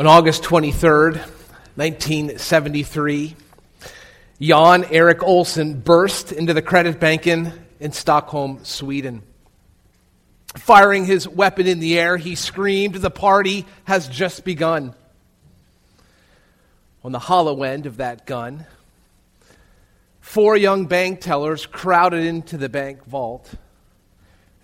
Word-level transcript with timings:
On 0.00 0.06
August 0.06 0.44
23rd, 0.44 1.16
1973, 1.76 3.36
Jan 4.40 4.84
Erik 4.84 5.18
Olsson 5.18 5.84
burst 5.84 6.32
into 6.32 6.54
the 6.54 6.62
Credit 6.62 6.98
Kreditbanken 6.98 7.52
in 7.80 7.92
Stockholm, 7.92 8.64
Sweden. 8.64 9.22
Firing 10.56 11.04
his 11.04 11.28
weapon 11.28 11.66
in 11.66 11.80
the 11.80 11.98
air, 11.98 12.16
he 12.16 12.34
screamed, 12.34 12.94
The 12.94 13.10
party 13.10 13.66
has 13.84 14.08
just 14.08 14.42
begun. 14.42 14.94
On 17.04 17.12
the 17.12 17.18
hollow 17.18 17.62
end 17.62 17.84
of 17.84 17.98
that 17.98 18.24
gun, 18.24 18.64
four 20.22 20.56
young 20.56 20.86
bank 20.86 21.20
tellers 21.20 21.66
crowded 21.66 22.24
into 22.24 22.56
the 22.56 22.70
bank 22.70 23.04
vault. 23.04 23.52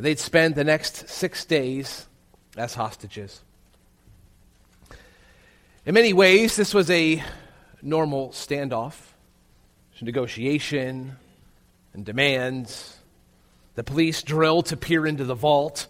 They'd 0.01 0.19
spend 0.19 0.55
the 0.55 0.65
next 0.65 1.11
six 1.11 1.45
days 1.45 2.07
as 2.57 2.73
hostages. 2.73 3.43
In 5.87 5.95
many 5.95 6.13
ways, 6.13 6.57
this 6.57 6.75
was 6.75 6.91
a 6.91 7.23
normal 7.81 8.31
standoff, 8.31 8.97
negotiation 10.03 11.15
and 11.95 12.05
demands. 12.05 12.97
The 13.77 13.85
police 13.85 14.25
drilled 14.25 14.67
to 14.67 14.77
peer 14.77 15.07
into 15.07 15.23
the 15.23 15.37
vault. 15.37 15.87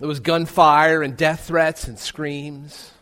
There 0.00 0.06
was 0.06 0.20
gunfire 0.20 1.02
and 1.02 1.16
death 1.16 1.46
threats 1.46 1.88
and 1.88 1.98
screams. 1.98 2.92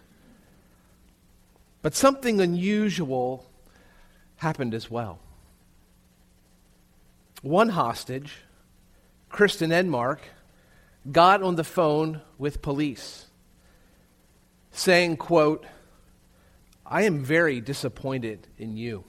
But 1.83 1.97
something 1.97 2.41
unusual 2.41 3.45
happened 4.37 4.75
as 4.75 4.89
well. 4.89 5.19
One 7.43 7.71
hostage, 7.71 8.37
Kristin 9.33 9.73
Enmark, 9.73 10.21
got 11.11 11.43
on 11.43 11.57
the 11.57 11.65
phone 11.65 12.21
with 12.39 12.63
police 12.63 13.27
saying, 14.73 15.19
quote, 15.19 15.65
I 16.85 17.03
am 17.03 17.23
very 17.25 17.61
disappointed 17.61 18.47
in 18.59 18.77
you. 18.77 19.05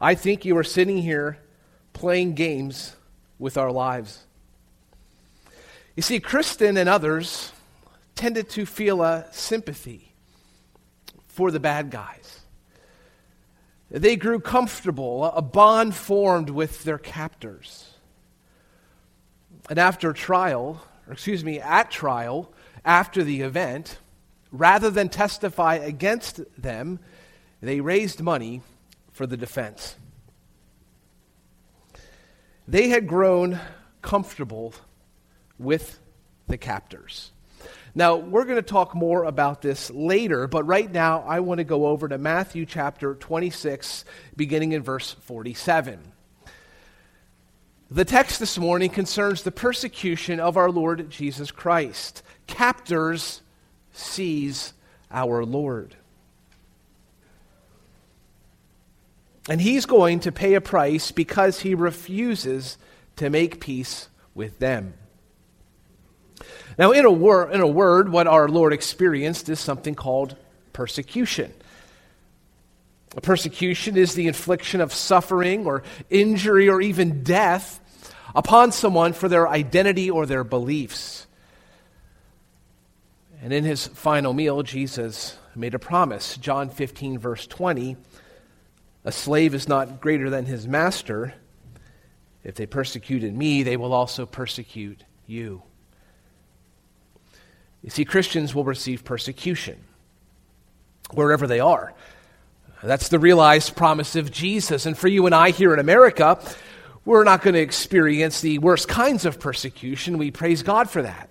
I 0.00 0.14
think 0.14 0.44
you 0.44 0.56
are 0.56 0.64
sitting 0.64 0.98
here 0.98 1.38
playing 1.92 2.34
games 2.34 2.96
with 3.38 3.56
our 3.56 3.70
lives. 3.70 4.24
You 5.94 6.02
see, 6.02 6.20
Kristin 6.20 6.78
and 6.78 6.88
others 6.88 7.52
tended 8.14 8.48
to 8.50 8.66
feel 8.66 9.02
a 9.02 9.26
sympathy 9.32 10.12
for 11.28 11.50
the 11.50 11.60
bad 11.60 11.90
guys. 11.90 12.40
They 13.90 14.16
grew 14.16 14.40
comfortable, 14.40 15.24
a 15.24 15.42
bond 15.42 15.94
formed 15.94 16.50
with 16.50 16.84
their 16.84 16.98
captors. 16.98 17.94
And 19.68 19.78
after 19.78 20.12
trial, 20.12 20.82
or 21.06 21.12
excuse 21.12 21.44
me, 21.44 21.60
at 21.60 21.90
trial, 21.90 22.52
after 22.84 23.24
the 23.24 23.40
event, 23.40 23.98
rather 24.52 24.90
than 24.90 25.08
testify 25.08 25.76
against 25.76 26.40
them, 26.60 26.98
they 27.60 27.80
raised 27.80 28.20
money 28.20 28.62
for 29.12 29.26
the 29.26 29.36
defense. 29.36 29.96
They 32.66 32.88
had 32.88 33.06
grown 33.06 33.60
comfortable 34.02 34.74
with 35.58 35.98
the 36.46 36.56
captors. 36.56 37.32
Now, 37.94 38.16
we're 38.16 38.44
going 38.44 38.56
to 38.56 38.62
talk 38.62 38.94
more 38.94 39.24
about 39.24 39.62
this 39.62 39.90
later, 39.90 40.46
but 40.46 40.64
right 40.66 40.90
now 40.90 41.24
I 41.26 41.40
want 41.40 41.58
to 41.58 41.64
go 41.64 41.86
over 41.86 42.08
to 42.08 42.18
Matthew 42.18 42.64
chapter 42.64 43.14
26, 43.16 44.04
beginning 44.36 44.72
in 44.72 44.82
verse 44.82 45.12
47. 45.22 46.00
The 47.90 48.04
text 48.04 48.38
this 48.38 48.56
morning 48.56 48.90
concerns 48.90 49.42
the 49.42 49.50
persecution 49.50 50.38
of 50.38 50.56
our 50.56 50.70
Lord 50.70 51.10
Jesus 51.10 51.50
Christ. 51.50 52.22
Captors 52.46 53.42
seize 53.92 54.72
our 55.10 55.44
Lord. 55.44 55.96
And 59.48 59.60
he's 59.60 59.86
going 59.86 60.20
to 60.20 60.32
pay 60.32 60.54
a 60.54 60.60
price 60.60 61.10
because 61.10 61.60
he 61.60 61.74
refuses 61.74 62.78
to 63.16 63.30
make 63.30 63.60
peace 63.60 64.08
with 64.34 64.58
them. 64.58 64.94
Now, 66.78 66.92
in 66.92 67.04
a, 67.04 67.10
wor- 67.10 67.50
in 67.50 67.60
a 67.60 67.66
word, 67.66 68.10
what 68.10 68.26
our 68.26 68.48
Lord 68.48 68.72
experienced 68.72 69.48
is 69.48 69.60
something 69.60 69.94
called 69.94 70.36
persecution. 70.72 71.52
A 73.16 73.20
persecution 73.20 73.96
is 73.96 74.14
the 74.14 74.28
infliction 74.28 74.80
of 74.80 74.94
suffering 74.94 75.66
or 75.66 75.82
injury 76.10 76.68
or 76.68 76.80
even 76.80 77.24
death 77.24 77.80
upon 78.34 78.72
someone 78.72 79.12
for 79.12 79.28
their 79.28 79.48
identity 79.48 80.10
or 80.10 80.26
their 80.26 80.44
beliefs. 80.44 81.26
And 83.42 83.52
in 83.52 83.64
his 83.64 83.86
final 83.86 84.34
meal, 84.34 84.62
Jesus 84.62 85.38
made 85.54 85.74
a 85.74 85.78
promise. 85.78 86.36
John 86.36 86.68
15, 86.68 87.18
verse 87.18 87.46
20 87.46 87.96
A 89.04 89.12
slave 89.12 89.54
is 89.54 89.66
not 89.66 90.00
greater 90.00 90.28
than 90.28 90.44
his 90.44 90.68
master. 90.68 91.34
If 92.44 92.54
they 92.54 92.66
persecuted 92.66 93.34
me, 93.34 93.62
they 93.62 93.76
will 93.76 93.92
also 93.92 94.26
persecute 94.26 95.04
you. 95.26 95.62
You 97.82 97.90
see, 97.90 98.04
Christians 98.04 98.54
will 98.54 98.64
receive 98.64 99.04
persecution 99.04 99.78
wherever 101.12 101.46
they 101.46 101.60
are. 101.60 101.94
That's 102.82 103.08
the 103.08 103.18
realized 103.18 103.76
promise 103.76 104.16
of 104.16 104.30
Jesus. 104.30 104.86
And 104.86 104.96
for 104.96 105.08
you 105.08 105.26
and 105.26 105.34
I 105.34 105.50
here 105.50 105.72
in 105.72 105.80
America, 105.80 106.38
we're 107.04 107.24
not 107.24 107.42
going 107.42 107.54
to 107.54 107.60
experience 107.60 108.40
the 108.40 108.58
worst 108.58 108.88
kinds 108.88 109.24
of 109.24 109.40
persecution. 109.40 110.18
We 110.18 110.30
praise 110.30 110.62
God 110.62 110.88
for 110.88 111.02
that. 111.02 111.30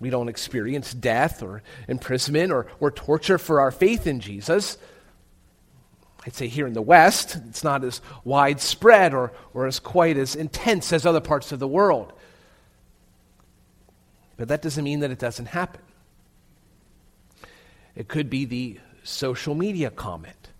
We 0.00 0.10
don't 0.10 0.28
experience 0.28 0.94
death 0.94 1.42
or 1.42 1.62
imprisonment 1.88 2.52
or, 2.52 2.66
or 2.80 2.90
torture 2.90 3.38
for 3.38 3.60
our 3.60 3.70
faith 3.70 4.06
in 4.06 4.20
Jesus. 4.20 4.78
I'd 6.24 6.34
say 6.34 6.46
here 6.46 6.66
in 6.66 6.72
the 6.72 6.82
West, 6.82 7.36
it's 7.48 7.64
not 7.64 7.84
as 7.84 8.00
widespread 8.24 9.14
or, 9.14 9.32
or 9.54 9.66
as 9.66 9.80
quite 9.80 10.16
as 10.16 10.36
intense 10.36 10.92
as 10.92 11.06
other 11.06 11.20
parts 11.20 11.52
of 11.52 11.58
the 11.58 11.68
world. 11.68 12.12
But 14.36 14.48
that 14.48 14.62
doesn't 14.62 14.84
mean 14.84 15.00
that 15.00 15.10
it 15.10 15.18
doesn't 15.18 15.46
happen. 15.46 15.80
It 17.96 18.06
could 18.06 18.30
be 18.30 18.44
the 18.44 18.78
social 19.02 19.54
media 19.54 19.90
comment. 19.90 20.50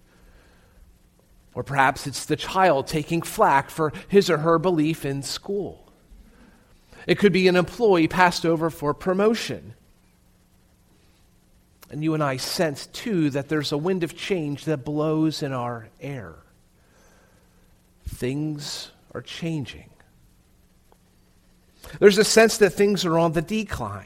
Or 1.54 1.62
perhaps 1.62 2.06
it's 2.06 2.24
the 2.24 2.36
child 2.36 2.86
taking 2.86 3.22
flack 3.22 3.70
for 3.70 3.92
his 4.08 4.30
or 4.30 4.38
her 4.38 4.58
belief 4.58 5.04
in 5.04 5.22
school. 5.22 5.87
It 7.08 7.18
could 7.18 7.32
be 7.32 7.48
an 7.48 7.56
employee 7.56 8.06
passed 8.06 8.44
over 8.44 8.68
for 8.68 8.92
promotion. 8.92 9.72
And 11.90 12.04
you 12.04 12.12
and 12.12 12.22
I 12.22 12.36
sense, 12.36 12.84
too, 12.84 13.30
that 13.30 13.48
there's 13.48 13.72
a 13.72 13.78
wind 13.78 14.04
of 14.04 14.14
change 14.14 14.66
that 14.66 14.84
blows 14.84 15.42
in 15.42 15.54
our 15.54 15.88
air. 16.02 16.34
Things 18.06 18.90
are 19.14 19.22
changing. 19.22 19.88
There's 21.98 22.18
a 22.18 22.24
sense 22.24 22.58
that 22.58 22.74
things 22.74 23.06
are 23.06 23.18
on 23.18 23.32
the 23.32 23.40
decline. 23.40 24.04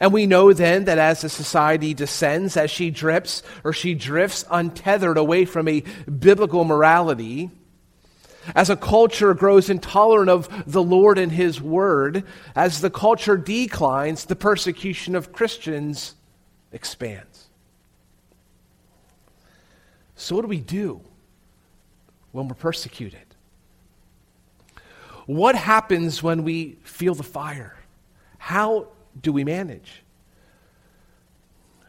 And 0.00 0.12
we 0.12 0.26
know 0.26 0.52
then 0.52 0.84
that 0.84 0.98
as 0.98 1.22
the 1.22 1.30
society 1.30 1.94
descends, 1.94 2.58
as 2.58 2.70
she 2.70 2.90
drips 2.90 3.42
or 3.64 3.72
she 3.72 3.94
drifts 3.94 4.44
untethered 4.50 5.16
away 5.16 5.46
from 5.46 5.66
a 5.66 5.80
biblical 5.80 6.64
morality, 6.64 7.50
as 8.54 8.70
a 8.70 8.76
culture 8.76 9.34
grows 9.34 9.70
intolerant 9.70 10.30
of 10.30 10.70
the 10.70 10.82
Lord 10.82 11.18
and 11.18 11.32
His 11.32 11.60
Word, 11.60 12.24
as 12.54 12.80
the 12.80 12.90
culture 12.90 13.36
declines, 13.36 14.24
the 14.24 14.36
persecution 14.36 15.14
of 15.14 15.32
Christians 15.32 16.14
expands. 16.72 17.48
So, 20.16 20.34
what 20.34 20.42
do 20.42 20.48
we 20.48 20.60
do 20.60 21.00
when 22.32 22.48
we're 22.48 22.54
persecuted? 22.54 23.20
What 25.26 25.54
happens 25.54 26.22
when 26.22 26.42
we 26.42 26.78
feel 26.82 27.14
the 27.14 27.22
fire? 27.22 27.76
How 28.38 28.88
do 29.20 29.32
we 29.32 29.44
manage? 29.44 30.02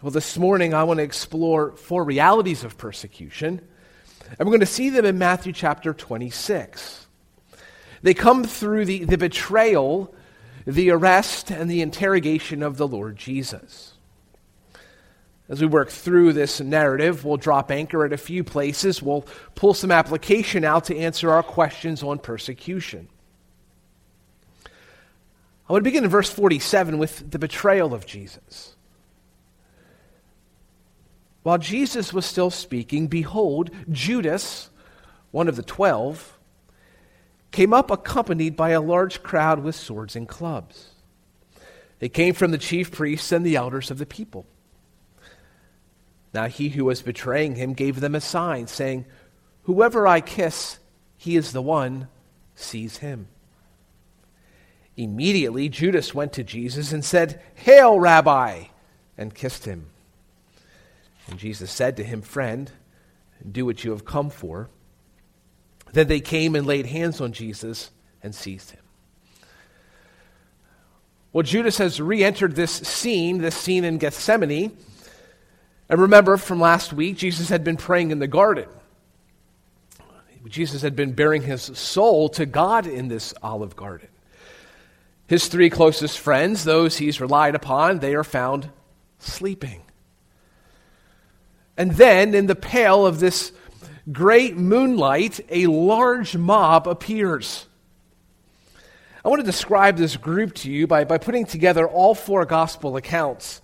Well, 0.01 0.11
this 0.11 0.37
morning 0.37 0.73
I 0.73 0.83
want 0.83 0.97
to 0.97 1.03
explore 1.03 1.71
four 1.73 2.03
realities 2.03 2.63
of 2.63 2.77
persecution 2.77 3.61
and 4.37 4.47
we're 4.47 4.51
going 4.51 4.59
to 4.59 4.65
see 4.65 4.89
them 4.89 5.05
in 5.05 5.17
Matthew 5.17 5.53
chapter 5.53 5.93
26. 5.93 7.07
They 8.01 8.13
come 8.13 8.43
through 8.43 8.85
the, 8.85 9.03
the 9.05 9.17
betrayal, 9.17 10.13
the 10.65 10.91
arrest, 10.91 11.51
and 11.51 11.69
the 11.69 11.81
interrogation 11.81 12.63
of 12.63 12.77
the 12.77 12.87
Lord 12.87 13.17
Jesus. 13.17 13.93
As 15.49 15.61
we 15.61 15.67
work 15.67 15.89
through 15.89 16.33
this 16.33 16.61
narrative, 16.61 17.25
we'll 17.25 17.37
drop 17.37 17.71
anchor 17.71 18.05
at 18.05 18.13
a 18.13 18.17
few 18.17 18.43
places. 18.43 19.01
We'll 19.01 19.25
pull 19.55 19.73
some 19.73 19.91
application 19.91 20.63
out 20.63 20.85
to 20.85 20.97
answer 20.97 21.31
our 21.31 21.41
questions 21.41 22.03
on 22.03 22.19
persecution. 22.19 23.09
I 25.67 25.73
want 25.73 25.83
to 25.83 25.89
begin 25.89 26.03
in 26.03 26.09
verse 26.09 26.29
47 26.29 26.99
with 26.99 27.31
the 27.31 27.39
betrayal 27.39 27.93
of 27.93 28.05
Jesus. 28.05 28.75
While 31.43 31.57
Jesus 31.57 32.13
was 32.13 32.25
still 32.25 32.49
speaking, 32.49 33.07
behold, 33.07 33.71
Judas, 33.89 34.69
one 35.31 35.47
of 35.47 35.55
the 35.55 35.63
twelve, 35.63 36.37
came 37.51 37.73
up 37.73 37.89
accompanied 37.89 38.55
by 38.55 38.71
a 38.71 38.81
large 38.81 39.23
crowd 39.23 39.63
with 39.63 39.75
swords 39.75 40.15
and 40.15 40.27
clubs. 40.27 40.91
They 41.99 42.09
came 42.09 42.33
from 42.33 42.51
the 42.51 42.57
chief 42.57 42.91
priests 42.91 43.31
and 43.31 43.45
the 43.45 43.55
elders 43.55 43.91
of 43.91 43.97
the 43.97 44.05
people. 44.05 44.45
Now 46.33 46.47
he 46.47 46.69
who 46.69 46.85
was 46.85 47.01
betraying 47.01 47.55
him 47.55 47.73
gave 47.73 47.99
them 47.99 48.15
a 48.15 48.21
sign, 48.21 48.67
saying, 48.67 49.05
Whoever 49.63 50.07
I 50.07 50.21
kiss, 50.21 50.79
he 51.17 51.35
is 51.35 51.51
the 51.51 51.61
one, 51.61 52.07
seize 52.55 52.97
him. 52.97 53.27
Immediately 54.95 55.69
Judas 55.69 56.13
went 56.13 56.33
to 56.33 56.43
Jesus 56.43 56.91
and 56.91 57.03
said, 57.03 57.41
Hail, 57.55 57.99
Rabbi, 57.99 58.65
and 59.17 59.33
kissed 59.33 59.65
him. 59.65 59.87
And 61.29 61.39
Jesus 61.39 61.71
said 61.71 61.97
to 61.97 62.03
him, 62.03 62.21
Friend, 62.21 62.71
do 63.49 63.65
what 63.65 63.83
you 63.83 63.91
have 63.91 64.05
come 64.05 64.29
for. 64.29 64.69
Then 65.93 66.07
they 66.07 66.19
came 66.19 66.55
and 66.55 66.65
laid 66.67 66.85
hands 66.85 67.21
on 67.21 67.33
Jesus 67.33 67.91
and 68.21 68.33
seized 68.33 68.71
him. 68.71 68.81
Well, 71.31 71.43
Judas 71.43 71.77
has 71.77 72.01
re 72.01 72.23
entered 72.23 72.55
this 72.55 72.71
scene, 72.71 73.39
this 73.39 73.55
scene 73.55 73.83
in 73.83 73.97
Gethsemane. 73.97 74.75
And 75.87 76.01
remember 76.01 76.37
from 76.37 76.59
last 76.59 76.93
week, 76.93 77.17
Jesus 77.17 77.49
had 77.49 77.63
been 77.63 77.77
praying 77.77 78.11
in 78.11 78.19
the 78.19 78.27
garden. 78.27 78.67
Jesus 80.47 80.81
had 80.81 80.95
been 80.95 81.13
baring 81.13 81.43
his 81.43 81.61
soul 81.61 82.29
to 82.29 82.45
God 82.45 82.87
in 82.87 83.07
this 83.07 83.33
olive 83.43 83.75
garden. 83.75 84.07
His 85.27 85.47
three 85.47 85.69
closest 85.69 86.17
friends, 86.17 86.63
those 86.63 86.97
he's 86.97 87.21
relied 87.21 87.53
upon, 87.53 87.99
they 87.99 88.15
are 88.15 88.23
found 88.23 88.69
sleeping. 89.19 89.83
And 91.79 91.93
then, 91.93 92.35
in 92.35 92.47
the 92.47 92.55
pale 92.55 93.07
of 93.07 93.21
this 93.21 93.53
great 94.11 94.57
moonlight, 94.57 95.39
a 95.49 95.67
large 95.67 96.35
mob 96.35 96.89
appears. 96.89 97.67
I 99.23 99.29
want 99.29 99.39
to 99.39 99.45
describe 99.45 99.95
this 99.95 100.17
group 100.17 100.55
to 100.55 100.69
you 100.69 100.87
by, 100.87 101.05
by 101.05 101.17
putting 101.17 101.45
together 101.45 101.87
all 101.87 102.15
four 102.15 102.43
gospel 102.43 102.97
accounts. 102.97 103.61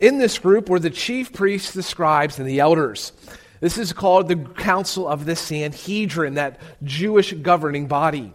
In 0.00 0.16
this 0.16 0.38
group 0.38 0.70
were 0.70 0.78
the 0.78 0.88
chief 0.88 1.34
priests, 1.34 1.72
the 1.72 1.82
scribes, 1.82 2.38
and 2.38 2.48
the 2.48 2.60
elders. 2.60 3.12
This 3.60 3.76
is 3.76 3.92
called 3.92 4.28
the 4.28 4.36
Council 4.36 5.06
of 5.06 5.26
the 5.26 5.36
Sanhedrin, 5.36 6.34
that 6.34 6.60
Jewish 6.82 7.34
governing 7.34 7.88
body. 7.88 8.32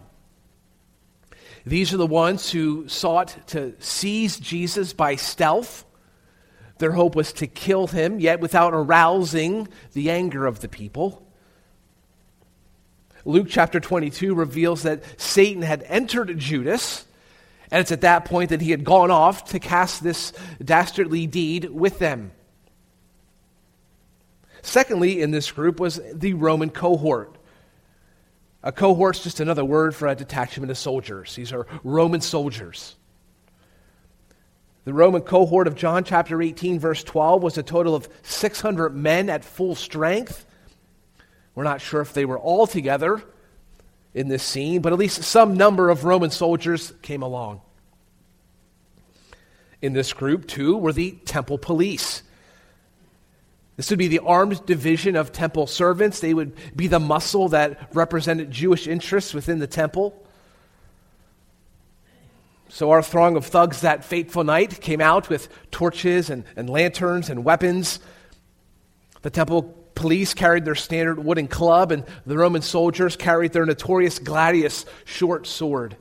These 1.66 1.92
are 1.92 1.96
the 1.96 2.06
ones 2.06 2.48
who 2.52 2.86
sought 2.86 3.36
to 3.48 3.74
seize 3.80 4.38
Jesus 4.38 4.92
by 4.92 5.16
stealth. 5.16 5.84
Their 6.78 6.92
hope 6.92 7.14
was 7.14 7.32
to 7.34 7.46
kill 7.46 7.86
him, 7.86 8.20
yet 8.20 8.40
without 8.40 8.74
arousing 8.74 9.68
the 9.92 10.10
anger 10.10 10.46
of 10.46 10.60
the 10.60 10.68
people. 10.68 11.24
Luke 13.24 13.46
chapter 13.48 13.80
22 13.80 14.34
reveals 14.34 14.82
that 14.82 15.02
Satan 15.20 15.62
had 15.62 15.84
entered 15.88 16.36
Judas, 16.38 17.06
and 17.70 17.80
it's 17.80 17.92
at 17.92 18.02
that 18.02 18.26
point 18.26 18.50
that 18.50 18.60
he 18.60 18.70
had 18.70 18.84
gone 18.84 19.10
off 19.10 19.46
to 19.46 19.58
cast 19.58 20.02
this 20.02 20.32
dastardly 20.62 21.26
deed 21.26 21.70
with 21.70 21.98
them. 21.98 22.32
Secondly, 24.62 25.20
in 25.20 25.30
this 25.30 25.50
group 25.50 25.78
was 25.78 26.00
the 26.12 26.34
Roman 26.34 26.70
cohort. 26.70 27.36
A 28.62 28.72
cohort's 28.72 29.22
just 29.22 29.40
another 29.40 29.64
word 29.64 29.94
for 29.94 30.08
a 30.08 30.14
detachment 30.14 30.70
of 30.70 30.78
soldiers. 30.78 31.34
These 31.34 31.52
are 31.52 31.66
Roman 31.82 32.22
soldiers. 32.22 32.96
The 34.84 34.92
Roman 34.92 35.22
cohort 35.22 35.66
of 35.66 35.74
John 35.74 36.04
chapter 36.04 36.40
18, 36.42 36.78
verse 36.78 37.02
12, 37.02 37.42
was 37.42 37.58
a 37.58 37.62
total 37.62 37.94
of 37.94 38.08
600 38.22 38.94
men 38.94 39.30
at 39.30 39.44
full 39.44 39.74
strength 39.74 40.44
we're 41.54 41.64
not 41.64 41.80
sure 41.80 42.00
if 42.00 42.12
they 42.12 42.24
were 42.24 42.38
all 42.38 42.66
together 42.66 43.22
in 44.12 44.28
this 44.28 44.42
scene, 44.42 44.80
but 44.80 44.92
at 44.92 44.98
least 44.98 45.22
some 45.22 45.54
number 45.54 45.88
of 45.88 46.04
Roman 46.04 46.30
soldiers 46.30 46.92
came 47.02 47.22
along. 47.22 47.60
In 49.80 49.92
this 49.92 50.12
group, 50.12 50.46
too, 50.46 50.76
were 50.76 50.92
the 50.92 51.12
temple 51.24 51.58
police. 51.58 52.22
This 53.76 53.90
would 53.90 53.98
be 53.98 54.08
the 54.08 54.20
armed 54.20 54.64
division 54.66 55.14
of 55.16 55.32
temple 55.32 55.66
servants. 55.66 56.20
They 56.20 56.34
would 56.34 56.56
be 56.74 56.86
the 56.86 57.00
muscle 57.00 57.48
that 57.48 57.90
represented 57.94 58.50
Jewish 58.50 58.86
interests 58.86 59.34
within 59.34 59.58
the 59.58 59.66
temple. 59.66 60.23
So, 62.74 62.90
our 62.90 63.04
throng 63.04 63.36
of 63.36 63.46
thugs 63.46 63.82
that 63.82 64.04
fateful 64.04 64.42
night 64.42 64.80
came 64.80 65.00
out 65.00 65.28
with 65.28 65.48
torches 65.70 66.28
and, 66.28 66.42
and 66.56 66.68
lanterns 66.68 67.30
and 67.30 67.44
weapons. 67.44 68.00
The 69.22 69.30
temple 69.30 69.62
police 69.94 70.34
carried 70.34 70.64
their 70.64 70.74
standard 70.74 71.24
wooden 71.24 71.46
club, 71.46 71.92
and 71.92 72.04
the 72.26 72.36
Roman 72.36 72.62
soldiers 72.62 73.14
carried 73.14 73.52
their 73.52 73.64
notorious 73.64 74.18
gladius 74.18 74.86
short 75.04 75.46
sword. 75.46 75.96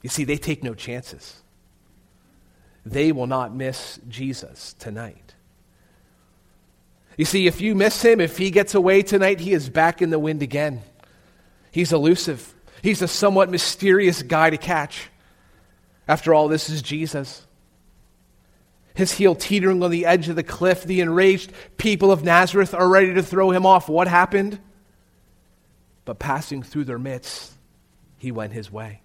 You 0.00 0.08
see, 0.08 0.24
they 0.24 0.38
take 0.38 0.64
no 0.64 0.72
chances. 0.72 1.42
They 2.86 3.12
will 3.12 3.26
not 3.26 3.54
miss 3.54 4.00
Jesus 4.08 4.72
tonight. 4.78 5.34
You 7.18 7.26
see, 7.26 7.46
if 7.46 7.60
you 7.60 7.74
miss 7.74 8.00
him, 8.00 8.22
if 8.22 8.38
he 8.38 8.50
gets 8.50 8.74
away 8.74 9.02
tonight, 9.02 9.40
he 9.40 9.52
is 9.52 9.68
back 9.68 10.00
in 10.00 10.08
the 10.08 10.18
wind 10.18 10.42
again. 10.42 10.80
He's 11.72 11.92
elusive, 11.92 12.54
he's 12.82 13.02
a 13.02 13.08
somewhat 13.08 13.50
mysterious 13.50 14.22
guy 14.22 14.50
to 14.50 14.56
catch. 14.56 15.08
After 16.08 16.34
all, 16.34 16.48
this 16.48 16.68
is 16.68 16.82
Jesus 16.82 17.46
his 18.94 19.12
heel 19.12 19.34
teetering 19.34 19.82
on 19.82 19.90
the 19.90 20.06
edge 20.06 20.28
of 20.28 20.36
the 20.36 20.42
cliff. 20.42 20.84
The 20.84 21.00
enraged 21.00 21.52
people 21.76 22.12
of 22.12 22.24
Nazareth 22.24 22.74
are 22.74 22.88
ready 22.88 23.14
to 23.14 23.22
throw 23.22 23.50
him 23.50 23.66
off. 23.66 23.88
What 23.88 24.08
happened? 24.08 24.58
But 26.04 26.18
passing 26.18 26.62
through 26.62 26.84
their 26.84 26.98
midst, 26.98 27.52
he 28.18 28.30
went 28.30 28.52
his 28.52 28.70
way. 28.70 29.00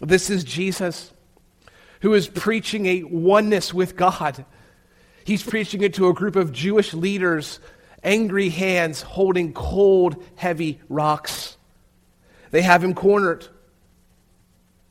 This 0.00 0.30
is 0.30 0.44
Jesus 0.44 1.12
who 2.00 2.14
is 2.14 2.28
preaching 2.28 2.86
a 2.86 3.04
oneness 3.04 3.72
with 3.72 3.96
God. 3.96 4.44
He's 5.24 5.42
preaching 5.42 5.82
it 5.82 5.94
to 5.94 6.08
a 6.08 6.14
group 6.14 6.34
of 6.34 6.52
Jewish 6.52 6.94
leaders, 6.94 7.60
angry 8.04 8.48
hands 8.48 9.02
holding 9.02 9.52
cold, 9.52 10.22
heavy 10.36 10.80
rocks. 10.88 11.56
They 12.50 12.62
have 12.62 12.82
him 12.82 12.94
cornered. 12.94 13.46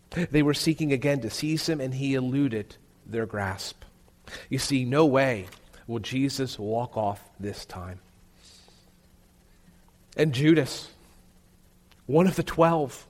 They 0.10 0.42
were 0.42 0.54
seeking 0.54 0.92
again 0.92 1.22
to 1.22 1.30
seize 1.30 1.70
him, 1.70 1.80
and 1.80 1.94
he 1.94 2.16
eluded 2.16 2.76
their 3.06 3.26
grasp. 3.26 3.84
You 4.50 4.60
see, 4.60 4.84
no 4.84 5.06
way 5.06 5.48
will 5.88 6.00
Jesus 6.00 6.60
walk 6.60 6.98
off 6.98 7.24
this 7.40 7.66
time. 7.66 8.00
And 10.18 10.34
Judas, 10.34 10.90
one 12.06 12.28
of 12.28 12.36
the 12.36 12.44
twelve, 12.44 13.08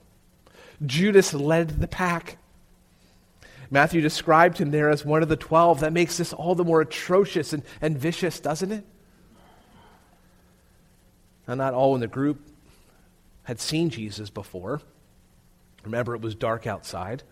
Judas 0.84 1.34
led 1.34 1.80
the 1.80 1.88
pack. 1.88 2.38
Matthew 3.70 4.00
described 4.00 4.58
him 4.58 4.70
there 4.70 4.90
as 4.90 5.04
one 5.04 5.22
of 5.22 5.28
the 5.28 5.36
twelve. 5.36 5.80
That 5.80 5.92
makes 5.92 6.18
this 6.18 6.32
all 6.32 6.54
the 6.54 6.64
more 6.64 6.80
atrocious 6.80 7.52
and, 7.52 7.62
and 7.80 7.98
vicious, 7.98 8.38
doesn't 8.38 8.70
it? 8.70 8.84
Now, 11.46 11.54
not 11.54 11.74
all 11.74 11.94
in 11.94 12.00
the 12.00 12.06
group 12.06 12.40
had 13.44 13.60
seen 13.60 13.90
Jesus 13.90 14.30
before. 14.30 14.80
Remember, 15.84 16.14
it 16.14 16.20
was 16.20 16.34
dark 16.34 16.66
outside. 16.66 17.22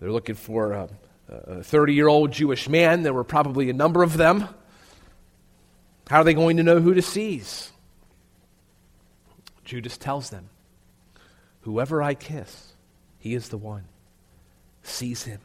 They're 0.00 0.10
looking 0.12 0.34
for 0.34 0.88
a 1.28 1.62
30 1.62 1.94
year 1.94 2.08
old 2.08 2.32
Jewish 2.32 2.68
man. 2.68 3.02
There 3.02 3.14
were 3.14 3.24
probably 3.24 3.70
a 3.70 3.74
number 3.74 4.02
of 4.02 4.16
them. 4.16 4.48
How 6.08 6.20
are 6.20 6.24
they 6.24 6.34
going 6.34 6.56
to 6.56 6.62
know 6.62 6.80
who 6.80 6.94
to 6.94 7.02
seize? 7.02 7.70
Judas 9.64 9.98
tells 9.98 10.30
them, 10.30 10.48
Whoever 11.62 12.02
I 12.02 12.14
kiss, 12.14 12.72
he 13.18 13.34
is 13.34 13.50
the 13.50 13.58
one. 13.58 13.84
Seize 14.82 15.24
him. 15.24 15.40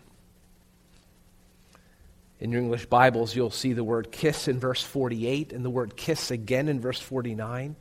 In 2.43 2.51
your 2.51 2.59
English 2.59 2.87
Bibles, 2.87 3.33
you'll 3.33 3.51
see 3.51 3.71
the 3.71 3.85
word 3.85 4.11
kiss 4.11 4.49
in 4.49 4.59
verse 4.59 4.83
48 4.83 5.53
and 5.53 5.63
the 5.63 5.69
word 5.69 5.95
kiss 5.95 6.29
again 6.29 6.67
in 6.67 6.81
verse 6.81 6.99
49. 6.99 7.77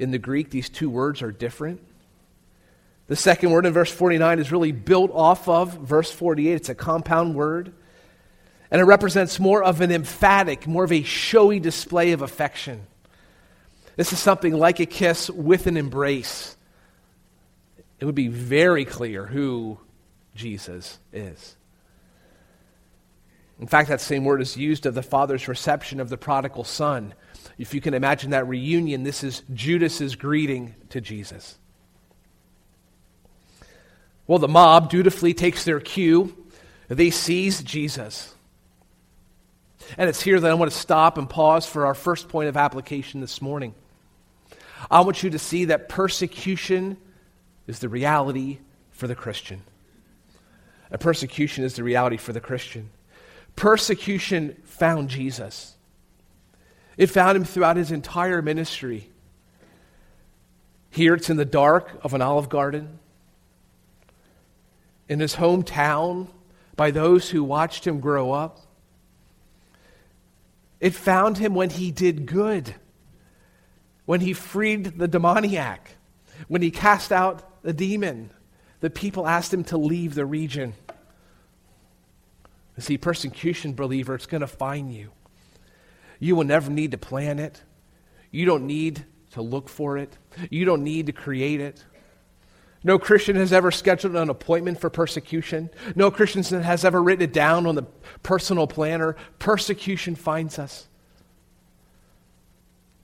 In 0.00 0.10
the 0.10 0.18
Greek, 0.18 0.50
these 0.50 0.68
two 0.68 0.90
words 0.90 1.22
are 1.22 1.30
different. 1.30 1.80
The 3.06 3.14
second 3.14 3.52
word 3.52 3.64
in 3.64 3.72
verse 3.72 3.92
49 3.92 4.40
is 4.40 4.50
really 4.50 4.72
built 4.72 5.12
off 5.14 5.48
of 5.48 5.72
verse 5.72 6.10
48. 6.10 6.52
It's 6.52 6.68
a 6.68 6.74
compound 6.74 7.36
word. 7.36 7.72
And 8.72 8.80
it 8.80 8.86
represents 8.86 9.38
more 9.38 9.62
of 9.62 9.80
an 9.80 9.92
emphatic, 9.92 10.66
more 10.66 10.82
of 10.82 10.90
a 10.90 11.04
showy 11.04 11.60
display 11.60 12.10
of 12.10 12.22
affection. 12.22 12.84
This 13.94 14.12
is 14.12 14.18
something 14.18 14.52
like 14.52 14.80
a 14.80 14.86
kiss 14.86 15.30
with 15.30 15.68
an 15.68 15.76
embrace. 15.76 16.56
It 18.00 18.04
would 18.04 18.16
be 18.16 18.26
very 18.26 18.84
clear 18.84 19.26
who 19.26 19.78
Jesus 20.34 20.98
is. 21.12 21.54
In 23.60 23.66
fact, 23.66 23.88
that 23.88 24.00
same 24.00 24.24
word 24.24 24.40
is 24.40 24.56
used 24.56 24.84
of 24.84 24.94
the 24.94 25.02
father's 25.02 25.46
reception 25.46 26.00
of 26.00 26.08
the 26.08 26.16
prodigal 26.16 26.64
son. 26.64 27.14
If 27.56 27.72
you 27.72 27.80
can 27.80 27.94
imagine 27.94 28.30
that 28.30 28.48
reunion, 28.48 29.04
this 29.04 29.22
is 29.22 29.42
Judas's 29.52 30.16
greeting 30.16 30.74
to 30.90 31.00
Jesus. 31.00 31.56
Well, 34.26 34.38
the 34.38 34.48
mob 34.48 34.90
dutifully 34.90 35.34
takes 35.34 35.64
their 35.64 35.80
cue. 35.80 36.36
They 36.88 37.10
seize 37.10 37.62
Jesus. 37.62 38.34
And 39.98 40.08
it's 40.08 40.22
here 40.22 40.40
that 40.40 40.50
I 40.50 40.54
want 40.54 40.72
to 40.72 40.76
stop 40.76 41.18
and 41.18 41.28
pause 41.28 41.66
for 41.66 41.86
our 41.86 41.94
first 41.94 42.28
point 42.28 42.48
of 42.48 42.56
application 42.56 43.20
this 43.20 43.40
morning. 43.40 43.74
I 44.90 45.00
want 45.02 45.22
you 45.22 45.30
to 45.30 45.38
see 45.38 45.66
that 45.66 45.88
persecution 45.88 46.96
is 47.66 47.78
the 47.78 47.88
reality 47.88 48.58
for 48.90 49.06
the 49.06 49.14
Christian. 49.14 49.62
A 50.90 50.98
persecution 50.98 51.64
is 51.64 51.76
the 51.76 51.84
reality 51.84 52.16
for 52.16 52.32
the 52.32 52.40
Christian. 52.40 52.90
Persecution 53.56 54.60
found 54.64 55.08
Jesus. 55.08 55.74
It 56.96 57.06
found 57.08 57.36
him 57.36 57.44
throughout 57.44 57.76
his 57.76 57.90
entire 57.90 58.42
ministry. 58.42 59.10
Here 60.90 61.14
it's 61.14 61.30
in 61.30 61.36
the 61.36 61.44
dark 61.44 61.98
of 62.04 62.14
an 62.14 62.22
olive 62.22 62.48
garden, 62.48 63.00
in 65.08 65.20
his 65.20 65.34
hometown, 65.36 66.28
by 66.76 66.90
those 66.90 67.30
who 67.30 67.42
watched 67.42 67.86
him 67.86 68.00
grow 68.00 68.32
up. 68.32 68.60
It 70.80 70.94
found 70.94 71.38
him 71.38 71.54
when 71.54 71.70
he 71.70 71.90
did 71.90 72.26
good, 72.26 72.74
when 74.04 74.20
he 74.20 74.32
freed 74.32 74.98
the 74.98 75.08
demoniac, 75.08 75.96
when 76.46 76.62
he 76.62 76.70
cast 76.70 77.10
out 77.10 77.62
the 77.62 77.72
demon. 77.72 78.30
The 78.80 78.90
people 78.90 79.26
asked 79.26 79.52
him 79.52 79.64
to 79.64 79.78
leave 79.78 80.14
the 80.14 80.26
region. 80.26 80.74
See, 82.78 82.98
persecution, 82.98 83.74
believer, 83.74 84.14
it's 84.14 84.26
going 84.26 84.40
to 84.40 84.46
find 84.46 84.92
you. 84.92 85.10
You 86.18 86.36
will 86.36 86.44
never 86.44 86.70
need 86.70 86.90
to 86.90 86.98
plan 86.98 87.38
it. 87.38 87.62
You 88.30 88.46
don't 88.46 88.66
need 88.66 89.04
to 89.32 89.42
look 89.42 89.68
for 89.68 89.96
it. 89.96 90.16
You 90.50 90.64
don't 90.64 90.82
need 90.82 91.06
to 91.06 91.12
create 91.12 91.60
it. 91.60 91.84
No 92.82 92.98
Christian 92.98 93.36
has 93.36 93.52
ever 93.52 93.70
scheduled 93.70 94.14
an 94.16 94.28
appointment 94.28 94.78
for 94.80 94.90
persecution. 94.90 95.70
No 95.94 96.10
Christian 96.10 96.42
has 96.62 96.84
ever 96.84 97.02
written 97.02 97.22
it 97.22 97.32
down 97.32 97.66
on 97.66 97.76
the 97.76 97.84
personal 98.22 98.66
planner. 98.66 99.16
Persecution 99.38 100.14
finds 100.14 100.58
us. 100.58 100.86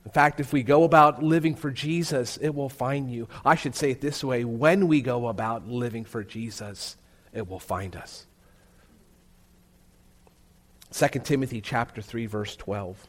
In 0.05 0.11
fact, 0.11 0.41
if 0.41 0.53
we 0.53 0.63
go 0.63 0.85
about 0.85 1.23
living 1.23 1.55
for 1.55 1.71
Jesus, 1.71 2.37
it 2.39 2.55
will 2.55 2.69
find 2.69 3.11
you. 3.11 3.29
I 3.45 3.55
should 3.55 3.75
say 3.75 3.91
it 3.91 4.01
this 4.01 4.25
way 4.25 4.45
when 4.45 4.89
we 4.89 5.01
go 5.01 5.29
about 5.29 5.69
living 5.69 6.05
for 6.05 6.25
Jesus, 6.25 6.97
it 7.33 7.49
will 7.49 7.61
find 7.61 7.97
us. 7.97 8.27
2 10.93 11.09
Timothy 11.21 11.61
chapter 11.61 12.03
3 12.03 12.27
verse 12.27 12.57
12. 12.57 13.09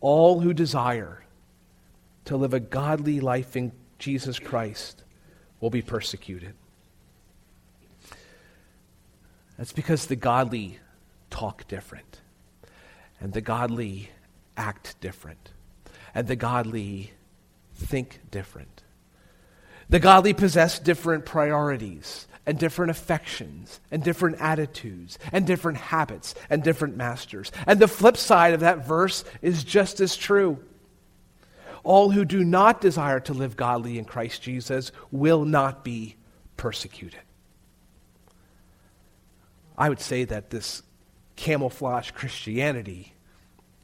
All 0.00 0.40
who 0.40 0.52
desire 0.52 1.24
to 2.26 2.36
live 2.36 2.54
a 2.54 2.60
godly 2.60 3.20
life 3.20 3.56
in 3.56 3.72
Jesus 3.98 4.38
Christ 4.38 5.02
will 5.60 5.70
be 5.70 5.82
persecuted. 5.82 6.54
That's 9.56 9.72
because 9.72 10.06
the 10.06 10.16
godly 10.16 10.78
talk 11.30 11.66
different, 11.66 12.20
and 13.20 13.32
the 13.32 13.40
godly 13.40 14.10
act 14.56 15.00
different, 15.00 15.50
and 16.14 16.28
the 16.28 16.36
godly 16.36 17.12
think 17.74 18.20
different. 18.30 18.82
The 19.88 19.98
godly 19.98 20.34
possess 20.34 20.78
different 20.78 21.24
priorities 21.24 22.26
and 22.46 22.58
different 22.58 22.90
affections 22.90 23.80
and 23.90 24.02
different 24.02 24.40
attitudes 24.40 25.18
and 25.32 25.46
different 25.46 25.78
habits 25.78 26.34
and 26.48 26.62
different 26.62 26.96
masters. 26.96 27.50
And 27.66 27.80
the 27.80 27.88
flip 27.88 28.16
side 28.16 28.54
of 28.54 28.60
that 28.60 28.86
verse 28.86 29.24
is 29.42 29.64
just 29.64 30.00
as 30.00 30.16
true. 30.16 30.62
All 31.82 32.10
who 32.10 32.24
do 32.24 32.44
not 32.44 32.80
desire 32.80 33.20
to 33.20 33.34
live 33.34 33.56
godly 33.56 33.98
in 33.98 34.04
Christ 34.04 34.42
Jesus 34.42 34.92
will 35.10 35.44
not 35.44 35.84
be 35.84 36.16
persecuted. 36.56 37.20
I 39.76 39.88
would 39.88 40.00
say 40.00 40.24
that 40.24 40.50
this 40.50 40.82
camouflage 41.34 42.12
Christianity 42.12 43.12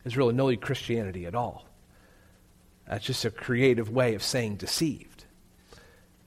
is 0.05 0.17
really 0.17 0.35
no 0.35 0.57
Christianity 0.57 1.27
at 1.27 1.35
all. 1.35 1.67
That's 2.89 3.05
just 3.05 3.25
a 3.25 3.31
creative 3.31 3.91
way 3.91 4.15
of 4.15 4.23
saying 4.23 4.57
deceived. 4.57 5.12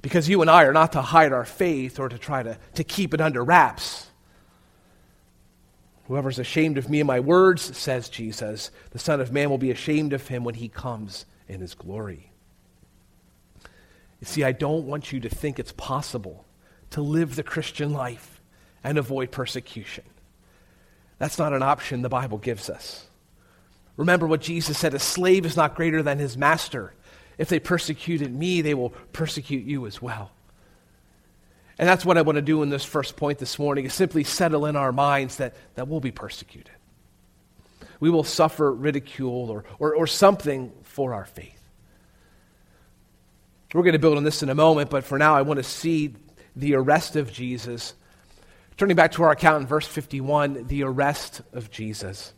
Because 0.01 0.29
you 0.29 0.41
and 0.41 0.49
I 0.49 0.63
are 0.65 0.73
not 0.73 0.91
to 0.91 1.01
hide 1.01 1.33
our 1.33 1.45
faith 1.45 1.99
or 1.99 2.09
to 2.09 2.17
try 2.17 2.43
to, 2.43 2.57
to 2.75 2.83
keep 2.83 3.13
it 3.13 3.21
under 3.21 3.43
wraps. 3.43 4.07
Whoever's 6.07 6.37
ashamed 6.37 6.77
of 6.77 6.89
me 6.89 6.99
and 6.99 7.07
my 7.07 7.19
words, 7.19 7.75
says 7.75 8.09
Jesus, 8.09 8.69
the 8.91 8.99
Son 8.99 9.19
of 9.19 9.31
Man 9.31 9.49
will 9.49 9.57
be 9.57 9.71
ashamed 9.71 10.13
of 10.13 10.27
him 10.27 10.43
when 10.43 10.55
he 10.55 10.67
comes 10.67 11.25
in 11.47 11.61
his 11.61 11.73
glory. 11.73 12.31
You 14.19 14.27
see, 14.27 14.43
I 14.43 14.51
don't 14.51 14.85
want 14.85 15.11
you 15.11 15.19
to 15.21 15.29
think 15.29 15.57
it's 15.57 15.71
possible 15.71 16.45
to 16.91 17.01
live 17.01 17.35
the 17.35 17.43
Christian 17.43 17.91
life 17.91 18.41
and 18.83 18.97
avoid 18.97 19.31
persecution. 19.31 20.03
That's 21.17 21.39
not 21.39 21.53
an 21.53 21.63
option 21.63 22.01
the 22.01 22.09
Bible 22.09 22.37
gives 22.37 22.69
us. 22.69 23.07
Remember 23.97 24.27
what 24.27 24.41
Jesus 24.41 24.77
said 24.77 24.93
a 24.93 24.99
slave 24.99 25.45
is 25.45 25.55
not 25.55 25.75
greater 25.75 26.03
than 26.03 26.19
his 26.19 26.37
master. 26.37 26.93
If 27.37 27.49
they 27.49 27.59
persecuted 27.59 28.33
me, 28.33 28.61
they 28.61 28.73
will 28.73 28.91
persecute 29.11 29.65
you 29.65 29.85
as 29.85 30.01
well. 30.01 30.31
And 31.77 31.87
that's 31.87 32.05
what 32.05 32.17
I 32.17 32.21
want 32.21 32.37
to 32.37 32.41
do 32.41 32.63
in 32.63 32.69
this 32.69 32.85
first 32.85 33.17
point 33.17 33.39
this 33.39 33.59
morning 33.59 33.85
is 33.85 33.93
simply 33.93 34.23
settle 34.23 34.65
in 34.65 34.75
our 34.75 34.91
minds 34.91 35.37
that, 35.37 35.55
that 35.75 35.87
we'll 35.87 35.99
be 35.99 36.11
persecuted. 36.11 36.71
We 37.99 38.09
will 38.09 38.23
suffer 38.23 38.71
ridicule 38.71 39.49
or, 39.49 39.65
or, 39.79 39.95
or 39.95 40.07
something 40.07 40.71
for 40.83 41.13
our 41.13 41.25
faith. 41.25 41.51
We're 43.73 43.83
going 43.83 43.93
to 43.93 43.99
build 43.99 44.15
on 44.15 44.23
this 44.23 44.41
in 44.41 44.49
a 44.49 44.55
moment, 44.55 44.89
but 44.89 45.03
for 45.03 45.17
now 45.17 45.35
I 45.35 45.41
want 45.41 45.57
to 45.57 45.63
see 45.63 46.13
the 46.55 46.75
arrest 46.75 47.17
of 47.17 47.33
Jesus. 47.33 47.93
Turning 48.77 48.95
back 48.95 49.11
to 49.13 49.23
our 49.23 49.31
account 49.31 49.61
in 49.61 49.67
verse 49.67 49.85
51, 49.85 50.67
the 50.67 50.83
arrest 50.83 51.41
of 51.51 51.71
Jesus. 51.71 52.31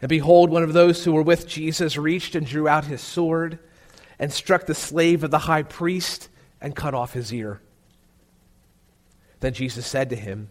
And 0.00 0.08
behold, 0.08 0.50
one 0.50 0.62
of 0.62 0.72
those 0.72 1.04
who 1.04 1.12
were 1.12 1.22
with 1.22 1.46
Jesus 1.46 1.96
reached 1.96 2.34
and 2.34 2.46
drew 2.46 2.68
out 2.68 2.84
his 2.84 3.00
sword 3.00 3.58
and 4.18 4.32
struck 4.32 4.66
the 4.66 4.74
slave 4.74 5.24
of 5.24 5.30
the 5.30 5.38
high 5.38 5.62
priest 5.62 6.28
and 6.60 6.76
cut 6.76 6.94
off 6.94 7.12
his 7.12 7.32
ear. 7.32 7.60
Then 9.40 9.54
Jesus 9.54 9.86
said 9.86 10.10
to 10.10 10.16
him, 10.16 10.50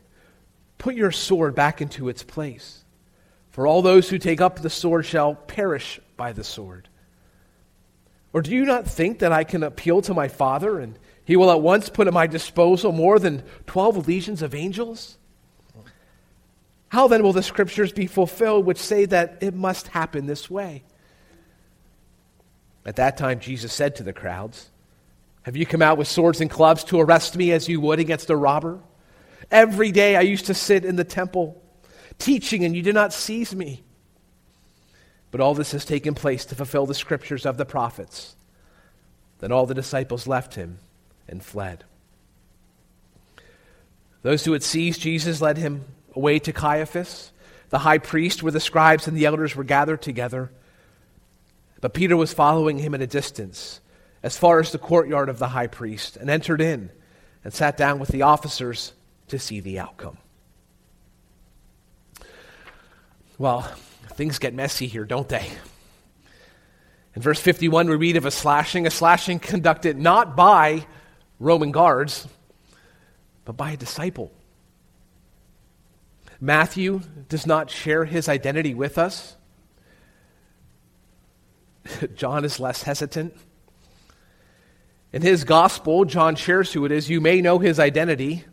Put 0.77 0.95
your 0.95 1.11
sword 1.11 1.55
back 1.55 1.81
into 1.81 2.09
its 2.09 2.23
place, 2.23 2.83
for 3.49 3.65
all 3.65 3.81
those 3.81 4.09
who 4.09 4.17
take 4.17 4.41
up 4.41 4.59
the 4.59 4.69
sword 4.69 5.05
shall 5.05 5.35
perish 5.35 5.99
by 6.17 6.33
the 6.33 6.43
sword. 6.43 6.89
Or 8.33 8.41
do 8.41 8.51
you 8.51 8.65
not 8.65 8.85
think 8.85 9.19
that 9.19 9.31
I 9.31 9.43
can 9.43 9.63
appeal 9.63 10.01
to 10.01 10.13
my 10.13 10.27
Father, 10.27 10.79
and 10.79 10.99
he 11.23 11.37
will 11.37 11.49
at 11.49 11.61
once 11.61 11.87
put 11.89 12.07
at 12.07 12.13
my 12.13 12.27
disposal 12.27 12.91
more 12.91 13.17
than 13.17 13.43
twelve 13.65 14.07
legions 14.07 14.41
of 14.41 14.53
angels? 14.53 15.17
How 16.95 17.09
then 17.09 17.23
will 17.23 17.33
the 17.33 17.43
scriptures 17.43 17.91
be 17.91 18.07
fulfilled 18.07 18.65
which 18.65 18.77
say 18.77 19.03
that 19.03 19.39
it 19.41 19.53
must 19.53 19.89
happen 19.89 20.27
this 20.27 20.49
way? 20.49 20.85
At 22.85 22.95
that 22.95 23.17
time, 23.17 23.41
Jesus 23.41 23.73
said 23.73 23.97
to 23.97 24.03
the 24.03 24.13
crowds, 24.13 24.69
Have 25.41 25.57
you 25.57 25.65
come 25.65 25.81
out 25.81 25.97
with 25.97 26.07
swords 26.07 26.39
and 26.39 26.49
clubs 26.49 26.85
to 26.85 27.01
arrest 27.01 27.35
me 27.35 27.51
as 27.51 27.67
you 27.67 27.81
would 27.81 27.99
against 27.99 28.29
a 28.29 28.35
robber? 28.37 28.79
Every 29.51 29.91
day 29.91 30.15
I 30.15 30.21
used 30.21 30.45
to 30.45 30.53
sit 30.53 30.85
in 30.85 30.95
the 30.95 31.03
temple 31.03 31.61
teaching, 32.17 32.63
and 32.63 32.73
you 32.73 32.81
did 32.81 32.95
not 32.95 33.11
seize 33.11 33.53
me. 33.53 33.83
But 35.31 35.41
all 35.41 35.53
this 35.53 35.73
has 35.73 35.83
taken 35.83 36.13
place 36.13 36.45
to 36.45 36.55
fulfill 36.55 36.85
the 36.85 36.93
scriptures 36.93 37.45
of 37.45 37.57
the 37.57 37.65
prophets. 37.65 38.37
Then 39.39 39.51
all 39.51 39.65
the 39.65 39.73
disciples 39.73 40.27
left 40.27 40.55
him 40.55 40.77
and 41.27 41.43
fled. 41.43 41.83
Those 44.21 44.45
who 44.45 44.53
had 44.53 44.63
seized 44.63 45.01
Jesus 45.01 45.41
led 45.41 45.57
him 45.57 45.83
away 46.15 46.39
to 46.39 46.53
Caiaphas, 46.53 47.31
the 47.69 47.79
high 47.79 47.97
priest, 47.97 48.41
where 48.41 48.51
the 48.51 48.59
scribes 48.59 49.07
and 49.07 49.17
the 49.17 49.25
elders 49.25 49.55
were 49.55 49.63
gathered 49.63 50.01
together. 50.01 50.51
But 51.81 51.93
Peter 51.93 52.15
was 52.15 52.33
following 52.33 52.79
him 52.79 52.93
at 52.93 53.01
a 53.01 53.07
distance, 53.07 53.81
as 54.23 54.37
far 54.37 54.59
as 54.59 54.71
the 54.71 54.77
courtyard 54.77 55.29
of 55.29 55.39
the 55.39 55.49
high 55.49 55.67
priest, 55.67 56.17
and 56.17 56.29
entered 56.29 56.61
in 56.61 56.89
and 57.43 57.53
sat 57.53 57.77
down 57.77 57.99
with 57.99 58.09
the 58.09 58.23
officers 58.23 58.93
to 59.27 59.37
see 59.37 59.59
the 59.59 59.79
outcome. 59.79 60.17
Well, 63.37 63.61
things 64.13 64.39
get 64.39 64.53
messy 64.53 64.87
here, 64.87 65.03
don't 65.03 65.27
they? 65.27 65.49
In 67.15 67.21
verse 67.21 67.39
51, 67.39 67.89
we 67.89 67.95
read 67.95 68.17
of 68.17 68.25
a 68.25 68.31
slashing, 68.31 68.87
a 68.87 68.91
slashing 68.91 69.39
conducted 69.39 69.97
not 69.97 70.35
by 70.35 70.85
Roman 71.39 71.71
guards, 71.71 72.27
but 73.43 73.57
by 73.57 73.71
a 73.71 73.77
disciple. 73.77 74.31
Matthew 76.39 77.01
does 77.29 77.45
not 77.45 77.69
share 77.69 78.05
his 78.05 78.27
identity 78.27 78.73
with 78.73 78.97
us. 78.97 79.35
John 82.15 82.45
is 82.45 82.59
less 82.59 82.83
hesitant. 82.83 83.35
In 85.13 85.21
his 85.21 85.43
gospel, 85.43 86.05
John 86.05 86.35
shares 86.35 86.73
who 86.73 86.85
it 86.85 86.91
is. 86.91 87.09
You 87.09 87.21
may 87.21 87.41
know 87.41 87.59
his 87.59 87.79
identity. 87.79 88.43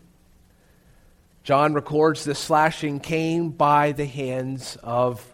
John 1.43 1.75
records 1.75 2.25
the 2.25 2.37
slashing 2.37 3.01
came 3.01 3.51
by 3.51 3.93
the 3.93 4.07
hands 4.07 4.77
of 4.83 5.27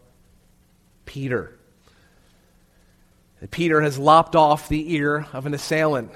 Peter. 1.05 1.59
Peter 3.51 3.83
has 3.83 3.99
lopped 3.99 4.35
off 4.35 4.69
the 4.69 4.95
ear 4.95 5.27
of 5.33 5.47
an 5.47 5.55
assailant. 5.55 6.11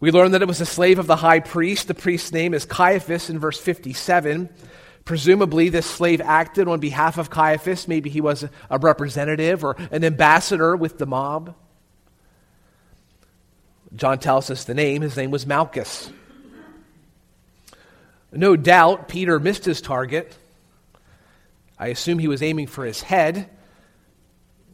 We 0.00 0.10
learn 0.10 0.32
that 0.32 0.40
it 0.40 0.48
was 0.48 0.62
a 0.62 0.66
slave 0.66 0.98
of 0.98 1.06
the 1.06 1.16
high 1.16 1.40
priest. 1.40 1.86
The 1.86 1.94
priest's 1.94 2.32
name 2.32 2.54
is 2.54 2.64
Caiaphas 2.64 3.28
in 3.28 3.38
verse 3.38 3.60
57. 3.60 4.48
Presumably, 5.04 5.68
this 5.68 5.86
slave 5.86 6.20
acted 6.20 6.68
on 6.68 6.78
behalf 6.80 7.18
of 7.18 7.30
Caiaphas. 7.30 7.88
Maybe 7.88 8.10
he 8.10 8.20
was 8.20 8.44
a 8.68 8.78
representative 8.78 9.64
or 9.64 9.76
an 9.90 10.04
ambassador 10.04 10.76
with 10.76 10.98
the 10.98 11.06
mob. 11.06 11.54
John 13.94 14.18
tells 14.18 14.50
us 14.50 14.64
the 14.64 14.74
name. 14.74 15.02
His 15.02 15.16
name 15.16 15.30
was 15.30 15.46
Malchus. 15.46 16.10
No 18.32 18.54
doubt 18.54 19.08
Peter 19.08 19.40
missed 19.40 19.64
his 19.64 19.80
target. 19.80 20.36
I 21.78 21.88
assume 21.88 22.18
he 22.18 22.28
was 22.28 22.42
aiming 22.42 22.68
for 22.68 22.84
his 22.84 23.02
head. 23.02 23.48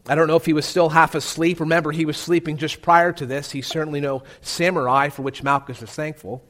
I 0.09 0.15
don't 0.15 0.29
know 0.29 0.37
if 0.37 0.45
he 0.45 0.53
was 0.53 0.67
still 0.67 0.89
half 0.89 1.15
asleep. 1.15 1.61
Remember, 1.61 1.91
he 1.91 2.05
was 2.05 2.17
sleeping 2.17 2.59
just 2.59 2.83
prior 2.83 3.13
to 3.15 3.27
this. 3.27 3.51
He's 3.51 3.67
certainly 3.67 4.01
no 4.01 4.23
samurai, 4.41 5.09
for 5.09 5.23
which 5.23 5.43
Malchus 5.43 5.83
is 5.83 5.91
thankful. 5.91 6.45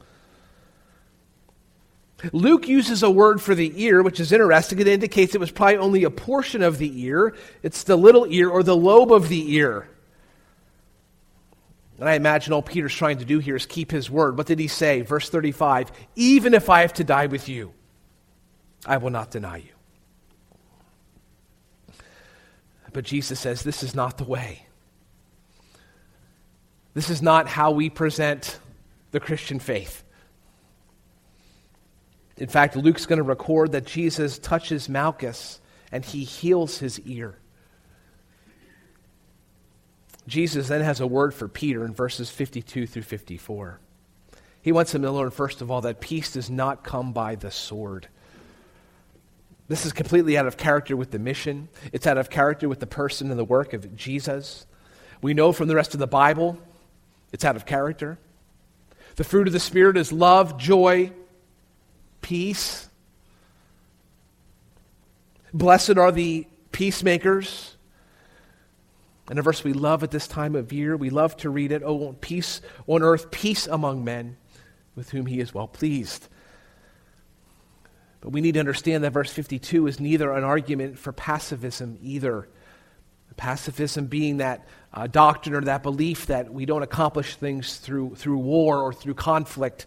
Luke 2.33 2.67
uses 2.67 3.03
a 3.03 3.11
word 3.11 3.43
for 3.43 3.55
the 3.55 3.83
ear, 3.83 4.03
which 4.03 4.21
is 4.21 4.33
interesting. 4.33 4.79
It 4.79 4.89
indicates 4.89 5.35
it 5.35 5.41
was 5.41 5.51
probably 5.51 5.77
only 5.77 6.05
a 6.05 6.11
portion 6.11 6.63
of 6.63 6.79
the 6.79 7.03
ear. 7.05 7.35
It's 7.63 7.83
the 7.83 7.97
little 7.97 8.27
ear 8.29 8.49
or 8.49 8.63
the 8.63 8.77
lobe 8.77 9.13
of 9.13 9.29
the 9.29 9.55
ear. 9.55 9.89
And 11.99 12.09
I 12.09 12.15
imagine 12.15 12.53
all 12.53 12.63
Peter's 12.63 12.95
trying 12.95 13.19
to 13.19 13.25
do 13.25 13.39
here 13.39 13.57
is 13.57 13.67
keep 13.67 13.91
his 13.91 14.11
word. 14.11 14.37
What 14.37 14.47
did 14.47 14.59
he 14.59 14.69
say? 14.69 15.03
Verse 15.03 15.29
35 15.29 15.93
Even 16.15 16.55
if 16.55 16.71
I 16.71 16.81
have 16.81 16.95
to 16.95 17.05
die 17.05 17.27
with 17.27 17.49
you, 17.49 17.73
I 18.87 18.97
will 18.99 19.11
not 19.11 19.31
deny 19.31 19.59
you. 19.59 19.71
But 22.93 23.05
Jesus 23.05 23.41
says 23.41 23.63
this 23.63 23.83
is 23.83 23.95
not 23.95 24.17
the 24.17 24.25
way. 24.25 24.67
This 26.95 27.11
is 27.11 27.21
not 27.21 27.47
how 27.47 27.73
we 27.73 27.91
present 27.91 28.59
the 29.11 29.21
Christian 29.21 29.59
faith. 29.59 30.03
In 32.37 32.49
fact, 32.49 32.77
Luke's 32.77 33.07
going 33.07 33.19
to 33.19 33.23
record 33.23 33.73
that 33.73 33.87
Jesus 33.87 34.39
touches 34.39 34.89
Malchus 34.89 35.61
and 35.91 36.05
he 36.05 36.25
heals 36.25 36.79
his 36.79 37.01
ear. 37.01 37.39
Jesus 40.27 40.69
then 40.69 40.81
has 40.81 41.01
a 41.01 41.07
word 41.07 41.33
for 41.33 41.49
Peter 41.49 41.85
in 41.85 41.95
verses 41.95 42.31
52 42.31 42.87
through 42.87 43.03
54. 43.03 43.79
He 44.61 44.73
wants 44.73 44.95
him 44.95 45.03
to 45.03 45.13
learn, 45.13 45.31
first 45.31 45.63
of 45.63 45.71
all, 45.71 45.83
that 45.83 46.01
peace 46.01 46.33
does 46.33 46.51
not 46.51 46.83
come 46.83 47.13
by 47.13 47.37
the 47.37 47.53
sword. 47.53 48.09
This 49.69 49.87
is 49.87 49.93
completely 49.93 50.37
out 50.37 50.47
of 50.47 50.57
character 50.57 50.97
with 50.97 51.13
the 51.13 51.19
mission. 51.19 51.69
It's 51.93 52.07
out 52.07 52.19
of 52.19 52.31
character 52.31 52.69
with 52.69 52.81
the 52.81 52.87
person 52.87 53.31
and 53.31 53.39
the 53.39 53.45
work 53.45 53.73
of 53.73 53.97
Jesus. 53.97 54.67
We 55.23 55.35
know 55.35 55.53
from 55.53 55.69
the 55.69 55.77
rest 55.77 55.95
of 55.95 56.01
the 56.01 56.07
Bible, 56.07 56.59
it's 57.33 57.45
out 57.45 57.57
of 57.57 57.65
character. 57.65 58.19
The 59.15 59.25
fruit 59.25 59.47
of 59.47 59.53
the 59.53 59.61
Spirit 59.61 59.97
is 59.97 60.13
love, 60.13 60.59
joy, 60.59 61.13
peace. 62.27 62.89
Blessed 65.55 65.97
are 65.97 66.11
the 66.11 66.45
peacemakers, 66.73 67.77
and 69.31 69.39
a 69.39 69.43
verse 69.43 69.63
we 69.63 69.73
love 69.73 70.03
at 70.03 70.11
this 70.11 70.27
time 70.27 70.57
of 70.57 70.73
year. 70.73 70.97
We 70.97 71.09
love 71.09 71.37
to 71.37 71.51
read 71.51 71.71
it. 71.71 71.85
Oh, 71.85 72.17
peace 72.21 72.63
on 72.89 73.05
earth, 73.05 73.31
peace 73.31 73.69
among 73.69 74.03
men 74.03 74.39
with 74.97 75.11
whom 75.11 75.27
he 75.27 75.39
is 75.39 75.55
well 75.55 75.69
pleased. 75.69 76.27
But 78.21 78.31
we 78.31 78.41
need 78.41 78.55
to 78.55 78.61
understand 78.61 79.05
that 79.05 79.13
verse 79.13 79.31
52 79.31 79.87
is 79.87 80.01
neither 80.01 80.33
an 80.33 80.43
argument 80.43 80.99
for 80.99 81.13
pacifism 81.13 81.97
either. 82.03 82.49
Pacifism 83.37 84.07
being 84.07 84.39
that 84.39 84.67
uh, 84.93 85.07
doctrine 85.07 85.55
or 85.55 85.61
that 85.61 85.85
belief 85.85 86.27
that 86.27 86.53
we 86.53 86.67
don't 86.67 86.83
accomplish 86.83 87.37
things 87.37 87.77
through, 87.77 88.17
through 88.17 88.39
war 88.39 88.83
or 88.83 88.93
through 88.93 89.15
conflict. 89.15 89.87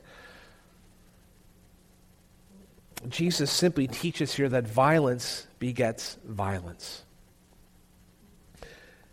Jesus 3.08 3.50
simply 3.50 3.88
teaches 3.88 4.34
here 4.34 4.50
that 4.50 4.68
violence 4.68 5.48
begets 5.60 6.18
violence. 6.26 7.04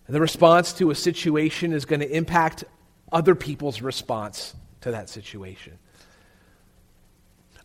The 0.08 0.20
response 0.20 0.72
to 0.74 0.90
a 0.90 0.94
situation 0.94 1.72
is 1.72 1.84
going 1.84 2.00
to 2.00 2.10
impact 2.10 2.64
other 3.12 3.34
people's 3.34 3.80
response 3.82 4.54
to 4.80 4.90
that 4.90 5.08
situation. 5.08 5.78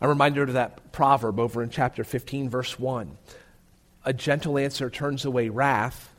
A 0.00 0.08
reminder 0.08 0.42
of 0.42 0.52
that 0.54 0.92
proverb 0.92 1.38
over 1.38 1.62
in 1.62 1.70
chapter 1.70 2.02
15, 2.02 2.50
verse 2.50 2.78
1. 2.78 3.16
A 4.04 4.12
gentle 4.12 4.58
answer 4.58 4.90
turns 4.90 5.24
away 5.24 5.48
wrath, 5.48 6.12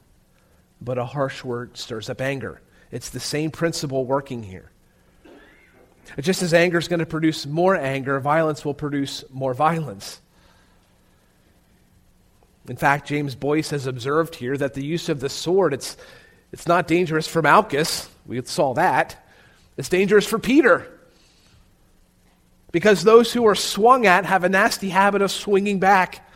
but 0.81 0.97
a 0.97 1.05
harsh 1.05 1.43
word 1.43 1.77
stirs 1.77 2.09
up 2.09 2.21
anger. 2.21 2.61
It's 2.91 3.09
the 3.09 3.19
same 3.19 3.51
principle 3.51 4.05
working 4.05 4.43
here. 4.43 4.71
Just 6.19 6.43
as 6.43 6.53
anger 6.53 6.77
is 6.77 6.87
going 6.87 6.99
to 6.99 7.05
produce 7.05 7.45
more 7.45 7.75
anger, 7.75 8.19
violence 8.19 8.63
will 8.63 8.73
produce 8.73 9.23
more 9.31 9.53
violence. 9.53 10.19
In 12.67 12.77
fact, 12.77 13.07
James 13.07 13.35
Boice 13.35 13.71
has 13.71 13.87
observed 13.87 14.35
here 14.35 14.55
that 14.57 14.73
the 14.73 14.85
use 14.85 15.09
of 15.09 15.19
the 15.19 15.29
sword, 15.29 15.73
it's, 15.73 15.97
it's 16.51 16.67
not 16.67 16.87
dangerous 16.87 17.27
for 17.27 17.41
Malchus. 17.41 18.09
We 18.25 18.41
saw 18.43 18.73
that. 18.75 19.25
It's 19.75 19.89
dangerous 19.89 20.25
for 20.25 20.39
Peter. 20.39 20.87
Because 22.71 23.03
those 23.03 23.33
who 23.33 23.45
are 23.47 23.55
swung 23.55 24.05
at 24.05 24.25
have 24.25 24.43
a 24.43 24.49
nasty 24.49 24.89
habit 24.89 25.21
of 25.21 25.31
swinging 25.31 25.79
back. 25.79 26.27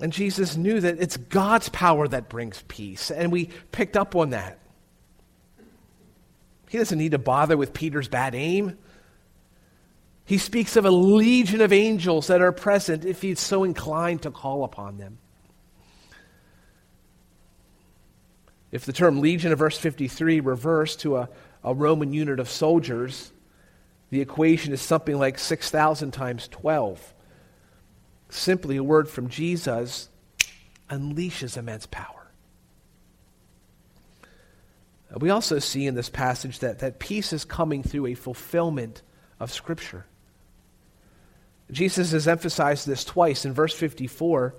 And 0.00 0.12
Jesus 0.12 0.56
knew 0.56 0.80
that 0.80 1.00
it's 1.00 1.16
God's 1.16 1.68
power 1.70 2.06
that 2.08 2.28
brings 2.28 2.62
peace. 2.68 3.10
And 3.10 3.32
we 3.32 3.50
picked 3.72 3.96
up 3.96 4.14
on 4.14 4.30
that. 4.30 4.58
He 6.68 6.78
doesn't 6.78 6.98
need 6.98 7.12
to 7.12 7.18
bother 7.18 7.56
with 7.56 7.72
Peter's 7.72 8.08
bad 8.08 8.34
aim. 8.34 8.78
He 10.24 10.38
speaks 10.38 10.76
of 10.76 10.84
a 10.84 10.90
legion 10.90 11.60
of 11.60 11.72
angels 11.72 12.26
that 12.26 12.42
are 12.42 12.52
present 12.52 13.04
if 13.04 13.22
he's 13.22 13.38
so 13.38 13.62
inclined 13.62 14.22
to 14.22 14.30
call 14.30 14.64
upon 14.64 14.98
them. 14.98 15.18
If 18.72 18.84
the 18.84 18.92
term 18.92 19.20
legion 19.20 19.52
of 19.52 19.60
verse 19.60 19.78
53 19.78 20.40
reversed 20.40 21.00
to 21.00 21.16
a, 21.16 21.28
a 21.62 21.72
Roman 21.72 22.12
unit 22.12 22.40
of 22.40 22.50
soldiers, 22.50 23.32
the 24.10 24.20
equation 24.20 24.72
is 24.72 24.80
something 24.80 25.16
like 25.16 25.38
6,000 25.38 26.10
times 26.10 26.48
12. 26.48 27.14
Simply 28.28 28.76
a 28.76 28.82
word 28.82 29.08
from 29.08 29.28
Jesus 29.28 30.08
unleashes 30.90 31.56
immense 31.56 31.86
power. 31.86 32.15
We 35.18 35.30
also 35.30 35.58
see 35.58 35.86
in 35.86 35.94
this 35.94 36.10
passage 36.10 36.58
that, 36.58 36.80
that 36.80 36.98
peace 36.98 37.32
is 37.32 37.44
coming 37.44 37.82
through 37.82 38.06
a 38.06 38.14
fulfillment 38.14 39.02
of 39.40 39.52
Scripture. 39.52 40.06
Jesus 41.70 42.12
has 42.12 42.28
emphasized 42.28 42.86
this 42.86 43.04
twice. 43.04 43.44
In 43.44 43.52
verse 43.52 43.74
54, 43.74 44.54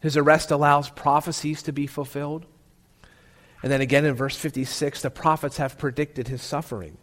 his 0.00 0.16
arrest 0.16 0.50
allows 0.50 0.90
prophecies 0.90 1.62
to 1.62 1.72
be 1.72 1.86
fulfilled. 1.86 2.46
And 3.62 3.72
then 3.72 3.80
again 3.80 4.04
in 4.04 4.14
verse 4.14 4.36
56, 4.36 5.02
the 5.02 5.10
prophets 5.10 5.56
have 5.56 5.78
predicted 5.78 6.28
his 6.28 6.42
suffering. 6.42 6.98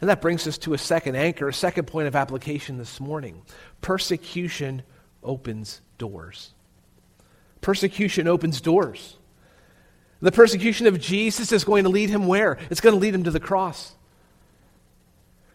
And 0.00 0.10
that 0.10 0.20
brings 0.20 0.46
us 0.46 0.58
to 0.58 0.74
a 0.74 0.78
second 0.78 1.16
anchor, 1.16 1.48
a 1.48 1.54
second 1.54 1.86
point 1.86 2.08
of 2.08 2.16
application 2.16 2.76
this 2.76 3.00
morning. 3.00 3.42
Persecution 3.80 4.82
opens 5.22 5.80
doors. 5.96 6.52
Persecution 7.60 8.26
opens 8.26 8.60
doors. 8.60 9.16
The 10.20 10.32
persecution 10.32 10.86
of 10.86 11.00
Jesus 11.00 11.52
is 11.52 11.64
going 11.64 11.84
to 11.84 11.90
lead 11.90 12.10
him 12.10 12.26
where? 12.26 12.58
It's 12.70 12.80
going 12.80 12.94
to 12.94 13.00
lead 13.00 13.14
him 13.14 13.24
to 13.24 13.30
the 13.30 13.40
cross. 13.40 13.94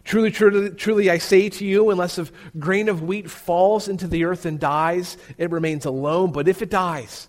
Truly, 0.04 0.30
truly, 0.30 0.70
truly, 0.70 1.10
I 1.10 1.18
say 1.18 1.48
to 1.48 1.64
you, 1.64 1.90
unless 1.90 2.18
a 2.18 2.28
grain 2.58 2.88
of 2.88 3.02
wheat 3.02 3.30
falls 3.30 3.88
into 3.88 4.06
the 4.06 4.24
earth 4.24 4.46
and 4.46 4.58
dies, 4.58 5.16
it 5.36 5.50
remains 5.50 5.84
alone. 5.84 6.32
But 6.32 6.48
if 6.48 6.62
it 6.62 6.70
dies, 6.70 7.28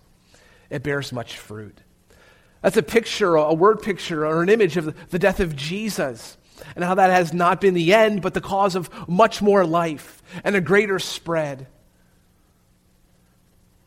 it 0.70 0.82
bears 0.82 1.12
much 1.12 1.38
fruit. 1.38 1.80
That's 2.62 2.76
a 2.76 2.82
picture, 2.82 3.36
a 3.36 3.54
word 3.54 3.82
picture, 3.82 4.26
or 4.26 4.42
an 4.42 4.48
image 4.48 4.76
of 4.76 5.10
the 5.10 5.18
death 5.18 5.40
of 5.40 5.56
Jesus 5.56 6.36
and 6.74 6.84
how 6.84 6.94
that 6.94 7.10
has 7.10 7.32
not 7.32 7.60
been 7.60 7.74
the 7.74 7.94
end, 7.94 8.22
but 8.22 8.34
the 8.34 8.40
cause 8.40 8.74
of 8.74 8.90
much 9.08 9.40
more 9.40 9.64
life 9.64 10.22
and 10.44 10.56
a 10.56 10.60
greater 10.60 10.98
spread. 10.98 11.66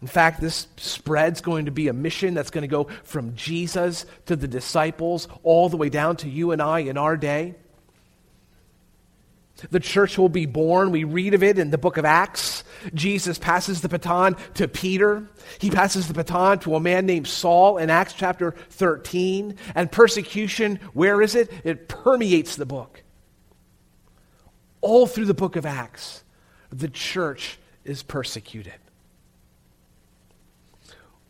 In 0.02 0.08
fact, 0.08 0.42
this 0.42 0.68
spread's 0.78 1.42
going 1.42 1.66
to 1.66 1.72
be 1.72 1.88
a 1.88 1.94
mission 1.94 2.34
that's 2.34 2.50
going 2.50 2.64
to 2.64 2.68
go 2.68 2.86
from 3.04 3.36
Jesus 3.36 4.06
to 4.26 4.36
the 4.36 4.48
disciples 4.48 5.28
all 5.44 5.70
the 5.70 5.78
way 5.78 5.90
down 5.90 6.16
to 6.18 6.30
you 6.30 6.52
and 6.52 6.62
I 6.62 6.80
in 6.80 6.98
our 6.98 7.16
day. 7.16 7.56
The 9.70 9.80
church 9.80 10.18
will 10.18 10.30
be 10.30 10.48
born. 10.48 10.90
We 10.90 11.04
read 11.04 11.36
of 11.36 11.44
it 11.44 11.60
in 11.60 11.70
the 11.70 11.78
book 11.78 11.98
of 11.98 12.06
Acts. 12.06 12.64
Jesus 12.96 13.38
passes 13.38 13.82
the 13.82 13.90
baton 13.90 14.36
to 14.56 14.68
Peter. 14.68 15.28
He 15.60 15.70
passes 15.70 16.08
the 16.08 16.16
baton 16.16 16.58
to 16.60 16.76
a 16.76 16.80
man 16.80 17.06
named 17.06 17.28
Saul 17.28 17.78
in 17.78 17.92
Acts 17.92 18.14
chapter 18.14 18.56
13. 18.70 19.56
And 19.76 19.92
persecution, 19.92 20.80
where 20.94 21.22
is 21.22 21.36
it? 21.36 21.52
It 21.64 21.88
permeates 21.88 22.56
the 22.56 22.66
book. 22.66 23.04
All 24.80 25.06
through 25.06 25.26
the 25.26 25.36
book 25.36 25.56
of 25.56 25.68
Acts, 25.68 26.24
the 26.72 26.90
church 26.90 27.60
is 27.86 28.02
persecuted. 28.02 28.81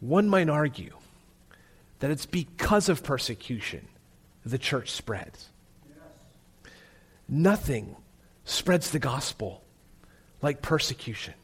One 0.02 0.28
might 0.28 0.50
argue 0.50 0.98
that 2.00 2.12
it's 2.12 2.26
because 2.26 2.90
of 2.90 3.04
persecution 3.04 3.88
the 4.44 4.58
church 4.58 4.92
spreads. 4.92 5.50
Yes. 5.88 6.74
Nothing 7.30 7.96
spreads 8.44 8.92
the 8.92 9.00
gospel 9.00 9.64
like 10.42 10.62
persecution. 10.62 11.36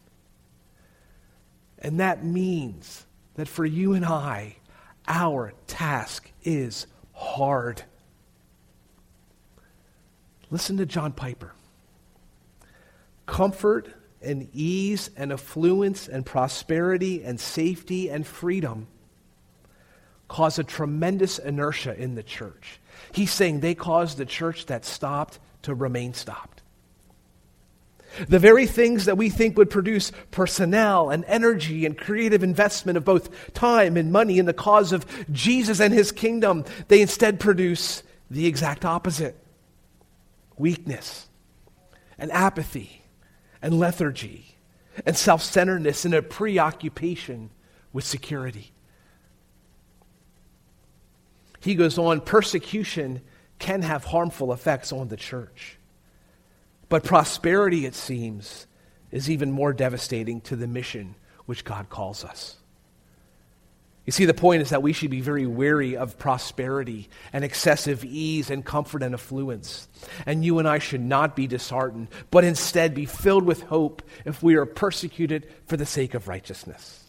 And 1.80 2.00
that 2.00 2.26
means 2.26 3.06
that 3.36 3.48
for 3.48 3.64
you 3.64 3.94
and 3.94 4.04
I, 4.04 4.58
our 5.08 5.54
task 5.68 6.32
is 6.44 6.88
hard. 7.14 7.84
Listen 10.50 10.78
to 10.78 10.86
John 10.88 11.12
Piper. 11.12 11.54
Comfort 13.28 13.90
and 14.22 14.50
ease 14.54 15.10
and 15.16 15.32
affluence 15.32 16.08
and 16.08 16.26
prosperity 16.26 17.24
and 17.24 17.40
safety 17.40 18.10
and 18.10 18.26
freedom 18.26 18.88
cause 20.28 20.60
a 20.60 20.64
tremendous 20.64 21.40
inertia 21.40 21.96
in 21.96 22.16
the 22.16 22.24
church. 22.24 22.80
He's 23.12 23.32
saying 23.32 23.60
they 23.60 23.76
caused 23.76 24.18
the 24.18 24.26
church 24.26 24.66
that 24.66 24.86
stopped 24.86 25.40
to 25.64 25.74
remain 25.74 26.14
stopped. 26.14 26.62
The 28.28 28.40
very 28.40 28.66
things 28.66 29.06
that 29.06 29.18
we 29.18 29.30
think 29.30 29.58
would 29.58 29.70
produce 29.70 30.12
personnel 30.32 31.10
and 31.10 31.24
energy 31.26 31.86
and 31.86 31.98
creative 31.98 32.44
investment 32.44 32.98
of 32.98 33.06
both 33.06 33.54
time 33.54 33.96
and 33.96 34.12
money 34.12 34.40
in 34.40 34.46
the 34.46 34.54
cause 34.54 34.92
of 34.92 35.06
Jesus 35.32 35.80
and 35.80 35.94
his 35.94 36.12
kingdom, 36.12 36.66
they 36.88 37.02
instead 37.02 37.40
produce 37.40 38.02
the 38.32 38.48
exact 38.48 38.86
opposite 38.86 39.38
weakness 40.58 41.28
and 42.18 42.32
apathy 42.32 43.04
and 43.62 43.80
lethargy 43.80 44.58
and 45.06 45.16
self 45.16 45.42
centeredness 45.42 46.06
and 46.06 46.14
a 46.14 46.22
preoccupation 46.22 47.50
with 47.94 48.04
security. 48.04 48.72
He 51.60 51.76
goes 51.76 51.98
on, 51.98 52.22
persecution 52.22 53.22
can 53.60 53.82
have 53.82 54.06
harmful 54.06 54.54
effects 54.54 54.92
on 54.92 55.08
the 55.08 55.18
church. 55.18 55.78
But 56.90 57.04
prosperity, 57.04 57.86
it 57.86 57.96
seems, 57.96 58.68
is 59.12 59.30
even 59.30 59.52
more 59.52 59.74
devastating 59.74 60.42
to 60.42 60.56
the 60.56 60.68
mission 60.68 61.16
which 61.46 61.66
God 61.66 61.90
calls 61.90 62.24
us. 62.24 62.57
You 64.08 64.14
see, 64.14 64.24
the 64.24 64.34
point 64.34 64.62
is 64.62 64.70
that 64.70 64.82
we 64.82 64.94
should 64.94 65.12
be 65.12 65.20
very 65.20 65.46
wary 65.46 65.98
of 65.98 66.18
prosperity 66.18 67.10
and 67.34 67.44
excessive 67.44 68.06
ease 68.06 68.50
and 68.50 68.64
comfort 68.64 69.04
and 69.04 69.14
affluence. 69.14 69.90
And 70.26 70.46
you 70.46 70.60
and 70.60 70.68
I 70.68 70.80
should 70.80 71.02
not 71.02 71.36
be 71.36 71.46
disheartened, 71.46 72.08
but 72.32 72.46
instead 72.46 72.96
be 72.96 73.06
filled 73.06 73.44
with 73.44 73.64
hope 73.64 74.02
if 74.24 74.42
we 74.42 74.56
are 74.56 74.66
persecuted 74.66 75.52
for 75.66 75.76
the 75.76 75.86
sake 75.86 76.14
of 76.14 76.30
righteousness. 76.30 77.04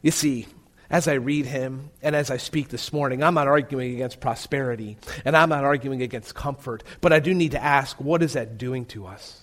You 0.00 0.12
see, 0.12 0.46
as 0.88 1.06
I 1.08 1.14
read 1.14 1.44
him 1.44 1.90
and 2.00 2.16
as 2.16 2.30
I 2.30 2.38
speak 2.38 2.68
this 2.68 2.90
morning, 2.90 3.22
I'm 3.22 3.34
not 3.34 3.46
arguing 3.46 3.92
against 3.92 4.20
prosperity 4.20 4.96
and 5.26 5.36
I'm 5.36 5.50
not 5.50 5.62
arguing 5.62 6.00
against 6.00 6.34
comfort, 6.34 6.82
but 7.02 7.12
I 7.12 7.20
do 7.20 7.34
need 7.34 7.50
to 7.50 7.62
ask 7.62 8.00
what 8.00 8.22
is 8.22 8.32
that 8.32 8.56
doing 8.56 8.86
to 8.86 9.06
us? 9.06 9.42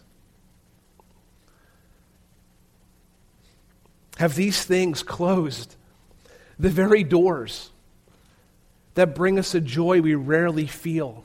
Have 4.17 4.33
these 4.33 4.63
things 4.65 5.03
closed 5.03 5.75
the 6.59 6.69
very 6.69 7.03
doors 7.03 7.71
that 8.93 9.15
bring 9.15 9.39
us 9.39 9.55
a 9.55 9.61
joy 9.61 10.01
we 10.01 10.15
rarely 10.15 10.67
feel 10.67 11.23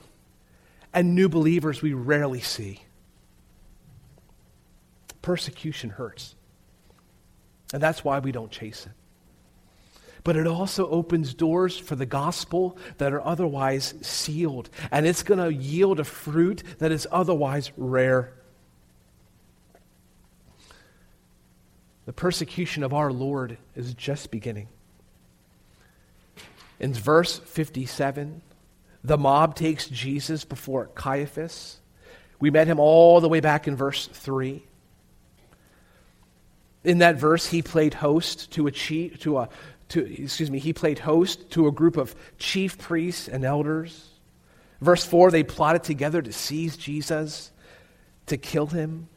and 0.93 1.15
new 1.15 1.29
believers 1.29 1.81
we 1.81 1.93
rarely 1.93 2.41
see? 2.41 2.81
Persecution 5.21 5.89
hurts. 5.89 6.35
And 7.73 7.83
that's 7.83 8.03
why 8.03 8.19
we 8.19 8.31
don't 8.31 8.51
chase 8.51 8.85
it 8.85 8.93
but 10.27 10.35
it 10.35 10.45
also 10.45 10.89
opens 10.89 11.33
doors 11.33 11.77
for 11.77 11.95
the 11.95 12.05
gospel 12.05 12.77
that 12.97 13.13
are 13.13 13.25
otherwise 13.25 13.93
sealed. 14.01 14.69
And 14.91 15.07
it's 15.07 15.23
going 15.23 15.39
to 15.39 15.53
yield 15.53 16.01
a 16.01 16.03
fruit 16.03 16.63
that 16.79 16.91
is 16.91 17.07
otherwise 17.09 17.71
rare. 17.77 18.33
The 22.05 22.11
persecution 22.11 22.83
of 22.83 22.93
our 22.93 23.09
Lord 23.09 23.57
is 23.73 23.93
just 23.93 24.29
beginning. 24.29 24.67
In 26.79 26.93
verse 26.93 27.39
57, 27.39 28.41
the 29.03 29.17
mob 29.17 29.55
takes 29.55 29.87
Jesus 29.87 30.45
before 30.45 30.87
Caiaphas. 30.87 31.79
We 32.39 32.51
met 32.51 32.67
him 32.67 32.79
all 32.79 33.19
the 33.21 33.29
way 33.29 33.39
back 33.39 33.67
in 33.67 33.75
verse 33.75 34.07
3. 34.07 34.63
In 36.83 36.99
that 36.99 37.15
verse, 37.15 37.47
he 37.47 37.61
played 37.61 37.95
host 37.95 38.51
to 38.51 38.67
a, 38.67 38.71
chief, 38.71 39.19
to 39.21 39.39
a, 39.39 39.49
to, 39.89 40.23
excuse 40.23 40.51
me, 40.51 40.59
he 40.59 40.73
played 40.73 40.99
host 40.99 41.49
to 41.51 41.67
a 41.67 41.71
group 41.71 41.97
of 41.97 42.15
chief 42.37 42.77
priests 42.77 43.27
and 43.27 43.43
elders. 43.43 44.09
Verse 44.81 45.03
4 45.03 45.31
they 45.31 45.43
plotted 45.43 45.83
together 45.83 46.21
to 46.21 46.31
seize 46.31 46.77
Jesus, 46.77 47.51
to 48.27 48.37
kill 48.37 48.67
him. 48.67 49.07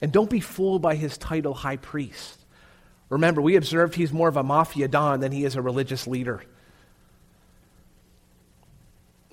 And 0.00 0.12
don't 0.12 0.30
be 0.30 0.40
fooled 0.40 0.82
by 0.82 0.96
his 0.96 1.18
title, 1.18 1.54
high 1.54 1.76
priest. 1.76 2.43
Remember, 3.14 3.40
we 3.40 3.54
observed 3.54 3.94
he's 3.94 4.12
more 4.12 4.26
of 4.28 4.36
a 4.36 4.42
mafia 4.42 4.88
don 4.88 5.20
than 5.20 5.30
he 5.30 5.44
is 5.44 5.54
a 5.54 5.62
religious 5.62 6.08
leader. 6.08 6.42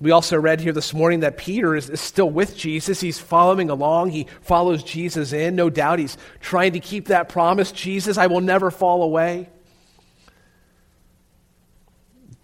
We 0.00 0.12
also 0.12 0.40
read 0.40 0.60
here 0.60 0.72
this 0.72 0.94
morning 0.94 1.20
that 1.20 1.36
Peter 1.36 1.74
is, 1.74 1.90
is, 1.90 2.00
still 2.00 2.30
with 2.30 2.56
Jesus. 2.56 3.00
He's 3.00 3.18
following 3.18 3.70
along. 3.70 4.10
He 4.10 4.28
follows 4.42 4.84
Jesus 4.84 5.32
in. 5.32 5.56
No 5.56 5.68
doubt 5.68 5.98
he's 5.98 6.16
trying 6.38 6.74
to 6.74 6.80
keep 6.80 7.06
that 7.06 7.28
promise 7.28 7.72
Jesus, 7.72 8.18
I 8.18 8.28
will 8.28 8.40
never 8.40 8.70
fall 8.70 9.02
away. 9.02 9.48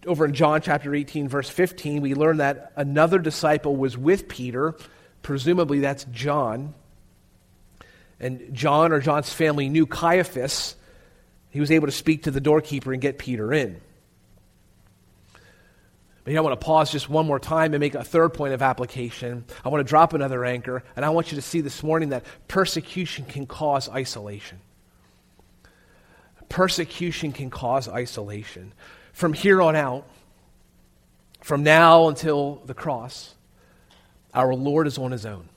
Over 0.06 0.24
in 0.24 0.34
John 0.34 0.60
chapter 0.60 0.92
18, 0.92 1.28
verse 1.28 1.48
15, 1.48 2.02
we 2.02 2.14
learn 2.14 2.38
that 2.38 2.72
another 2.74 3.20
disciple 3.20 3.76
was 3.76 3.96
with 3.96 4.26
Peter. 4.26 4.74
Presumably 5.22 5.78
that's 5.78 6.02
John. 6.10 6.74
And 8.18 8.52
John 8.52 8.90
or 8.90 8.98
John's 8.98 9.32
family 9.32 9.68
knew 9.68 9.86
Caiaphas. 9.86 10.74
He 11.50 11.60
was 11.60 11.70
able 11.70 11.86
to 11.86 11.92
speak 11.92 12.24
to 12.24 12.30
the 12.30 12.40
doorkeeper 12.40 12.92
and 12.92 13.00
get 13.00 13.18
Peter 13.18 13.52
in. 13.52 13.80
Maybe 16.28 16.36
I 16.36 16.42
want 16.42 16.60
to 16.60 16.62
pause 16.62 16.92
just 16.92 17.08
one 17.08 17.26
more 17.26 17.40
time 17.40 17.72
and 17.72 17.80
make 17.80 17.94
a 17.94 18.04
third 18.04 18.34
point 18.34 18.52
of 18.52 18.60
application. 18.60 19.46
I 19.64 19.70
want 19.70 19.80
to 19.80 19.88
drop 19.88 20.12
another 20.12 20.44
anchor, 20.44 20.84
and 20.94 21.02
I 21.02 21.08
want 21.08 21.32
you 21.32 21.36
to 21.36 21.42
see 21.42 21.62
this 21.62 21.82
morning 21.82 22.10
that 22.10 22.26
persecution 22.48 23.24
can 23.24 23.46
cause 23.46 23.88
isolation. 23.88 24.60
Persecution 26.50 27.32
can 27.32 27.48
cause 27.48 27.88
isolation. 27.88 28.74
From 29.14 29.32
here 29.32 29.62
on 29.62 29.74
out, 29.74 30.06
from 31.40 31.62
now 31.62 32.08
until 32.08 32.56
the 32.66 32.74
cross, 32.74 33.34
our 34.34 34.54
Lord 34.54 34.86
is 34.86 34.98
on 34.98 35.12
his 35.12 35.24
own. 35.24 35.48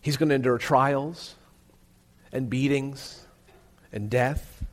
He's 0.00 0.16
going 0.16 0.30
to 0.30 0.34
endure 0.34 0.58
trials 0.58 1.36
and 2.32 2.50
beatings 2.50 3.24
and 3.92 4.10
death. 4.10 4.64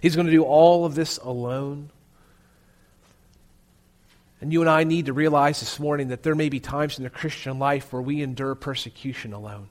He's 0.00 0.16
going 0.16 0.26
to 0.26 0.32
do 0.32 0.42
all 0.42 0.84
of 0.84 0.94
this 0.94 1.18
alone. 1.18 1.90
And 4.40 4.52
you 4.52 4.60
and 4.60 4.68
I 4.68 4.82
need 4.82 5.06
to 5.06 5.12
realize 5.12 5.60
this 5.60 5.78
morning 5.78 6.08
that 6.08 6.24
there 6.24 6.34
may 6.34 6.48
be 6.48 6.58
times 6.58 6.98
in 6.98 7.04
the 7.04 7.10
Christian 7.10 7.60
life 7.60 7.92
where 7.92 8.02
we 8.02 8.22
endure 8.22 8.56
persecution 8.56 9.32
alone. 9.32 9.68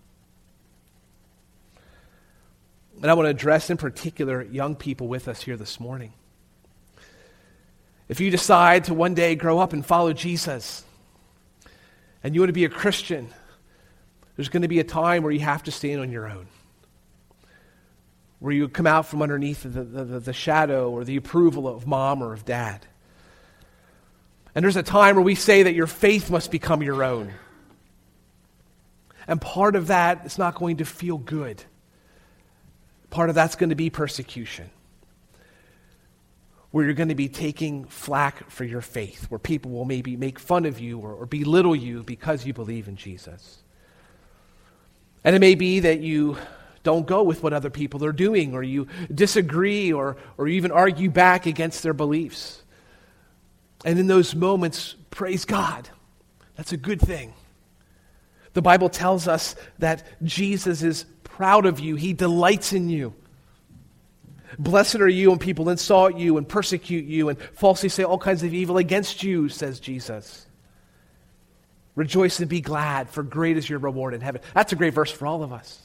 And 3.02 3.10
I 3.10 3.14
want 3.14 3.26
to 3.26 3.32
address 3.32 3.70
in 3.70 3.78
particular 3.78 4.44
young 4.44 4.76
people 4.76 5.08
with 5.08 5.28
us 5.28 5.42
here 5.42 5.58
this 5.58 5.80
morning. 5.80 6.14
If 8.08 8.20
you 8.20 8.30
decide 8.30 8.86
to 8.86 8.94
one 8.94 9.14
day 9.14 9.36
grow 9.36 9.60
up 9.60 9.74
and 9.74 9.86
follow 9.86 10.14
Jesus, 10.14 10.84
and 12.24 12.36
you 12.36 12.42
want 12.42 12.50
to 12.50 12.54
be 12.54 12.66
a 12.66 12.70
Christian, 12.70 13.30
there's 14.36 14.50
going 14.50 14.62
to 14.62 14.68
be 14.68 14.80
a 14.80 14.84
time 14.84 15.24
where 15.24 15.32
you 15.32 15.40
have 15.40 15.64
to 15.64 15.72
stand 15.72 16.00
on 16.00 16.12
your 16.12 16.30
own. 16.30 16.48
Where 18.41 18.51
you 18.51 18.67
come 18.67 18.88
out 18.88 19.06
from 19.06 19.21
underneath 19.21 19.63
the, 19.63 19.69
the, 19.69 20.19
the 20.19 20.34
shadow 20.34 20.91
or 20.91 21.06
the 21.06 21.15
approval 21.15 21.67
of 21.67 21.88
mom 21.88 22.21
or 22.21 22.34
of 22.34 22.43
dad. 22.43 22.86
And 24.54 24.65
there's 24.65 24.75
a 24.75 24.84
time 24.84 25.15
where 25.15 25.23
we 25.23 25.36
say 25.36 25.63
that 25.63 25.75
your 25.75 25.88
faith 25.88 26.30
must 26.30 26.51
become 26.51 26.82
your 26.84 27.04
own. 27.04 27.32
And 29.27 29.39
part 29.39 29.75
of 29.75 29.88
that 29.88 30.25
is 30.25 30.38
not 30.38 30.56
going 30.56 30.77
to 30.77 30.86
feel 30.86 31.17
good. 31.17 31.63
Part 33.12 33.30
of 33.30 33.36
that's 33.36 33.56
going 33.56 33.69
to 33.69 33.75
be 33.75 33.91
persecution. 33.91 34.71
Where 36.71 36.84
you're 36.84 36.95
going 36.95 37.10
to 37.10 37.15
be 37.15 37.30
taking 37.30 37.86
flack 37.86 38.49
for 38.49 38.63
your 38.63 38.82
faith, 38.82 39.30
where 39.30 39.39
people 39.39 39.71
will 39.71 39.86
maybe 39.86 40.17
make 40.17 40.39
fun 40.39 40.65
of 40.65 40.80
you 40.80 40.99
or, 40.99 41.13
or 41.13 41.27
belittle 41.27 41.75
you 41.75 42.01
because 42.01 42.45
you 42.45 42.54
believe 42.54 42.88
in 42.88 42.95
Jesus. 42.95 43.60
And 45.23 45.36
it 45.36 45.39
may 45.39 45.54
be 45.54 45.82
that 45.82 45.99
you 45.99 46.38
don't 46.84 47.06
go 47.06 47.24
with 47.24 47.44
what 47.44 47.54
other 47.54 47.70
people 47.70 48.04
are 48.04 48.12
doing, 48.12 48.54
or 48.54 48.63
you 48.63 48.88
disagree, 49.13 49.94
or, 49.94 50.17
or 50.38 50.48
even 50.48 50.72
argue 50.72 51.10
back 51.10 51.46
against 51.46 51.84
their 51.84 51.94
beliefs. 51.94 52.63
And 53.86 54.00
in 54.00 54.08
those 54.08 54.36
moments, 54.36 54.96
praise 55.10 55.46
God. 55.46 55.89
That's 56.56 56.74
a 56.74 56.78
good 56.78 57.02
thing. 57.02 57.34
The 58.54 58.62
Bible 58.62 58.89
tells 58.89 59.28
us 59.28 59.56
that 59.80 60.04
Jesus 60.24 60.84
is 60.84 61.06
proud 61.24 61.65
of 61.65 61.80
you, 61.80 61.96
He 61.96 62.13
delights 62.13 62.74
in 62.74 62.89
you. 62.89 63.13
Blessed 64.60 64.96
are 64.96 65.08
you 65.08 65.30
when 65.30 65.39
people 65.39 65.70
insult 65.70 66.17
you 66.17 66.38
and 66.38 66.48
persecute 66.48 67.06
you 67.06 67.30
and 67.30 67.39
falsely 67.54 67.89
say 67.89 68.04
all 68.04 68.17
kinds 68.17 68.44
of 68.44 68.54
evil 68.54 68.78
against 68.78 69.24
you, 69.24 69.48
says 69.48 69.80
Jesus. 69.80 70.46
Rejoice 71.96 72.39
and 72.39 72.50
be 72.50 72.62
glad, 72.62 73.10
for 73.10 73.24
great 73.24 73.58
is 73.58 73.70
your 73.70 73.80
reward 73.80 74.13
in 74.13 74.22
heaven. 74.22 74.41
That's 74.54 74.74
a 74.74 74.76
great 74.76 74.94
verse 74.94 75.12
for 75.12 75.26
all 75.26 75.44
of 75.44 75.54
us. 75.54 75.82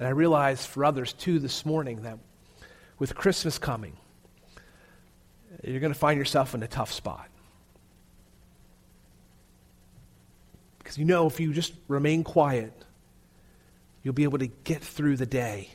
And 0.00 0.08
I 0.08 0.12
realize 0.12 0.64
for 0.64 0.82
others 0.86 1.12
too 1.12 1.38
this 1.38 1.66
morning 1.66 2.04
that 2.04 2.18
with 2.98 3.14
Christmas 3.14 3.58
coming, 3.58 3.98
you're 5.62 5.78
going 5.78 5.92
to 5.92 5.98
find 5.98 6.18
yourself 6.18 6.54
in 6.54 6.62
a 6.62 6.66
tough 6.66 6.90
spot. 6.90 7.28
Because 10.78 10.96
you 10.96 11.04
know 11.04 11.26
if 11.26 11.38
you 11.38 11.52
just 11.52 11.74
remain 11.86 12.24
quiet, 12.24 12.72
you'll 14.02 14.14
be 14.14 14.22
able 14.22 14.38
to 14.38 14.46
get 14.46 14.82
through 14.82 15.18
the 15.18 15.26
day 15.26 15.68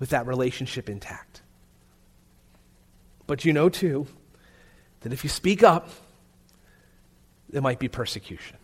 with 0.00 0.10
that 0.10 0.26
relationship 0.26 0.88
intact. 0.88 1.40
But 3.28 3.44
you 3.44 3.52
know 3.52 3.68
too 3.68 4.08
that 5.02 5.12
if 5.12 5.22
you 5.22 5.30
speak 5.30 5.62
up, 5.62 5.88
there 7.48 7.62
might 7.62 7.78
be 7.78 7.86
persecution. 7.86 8.56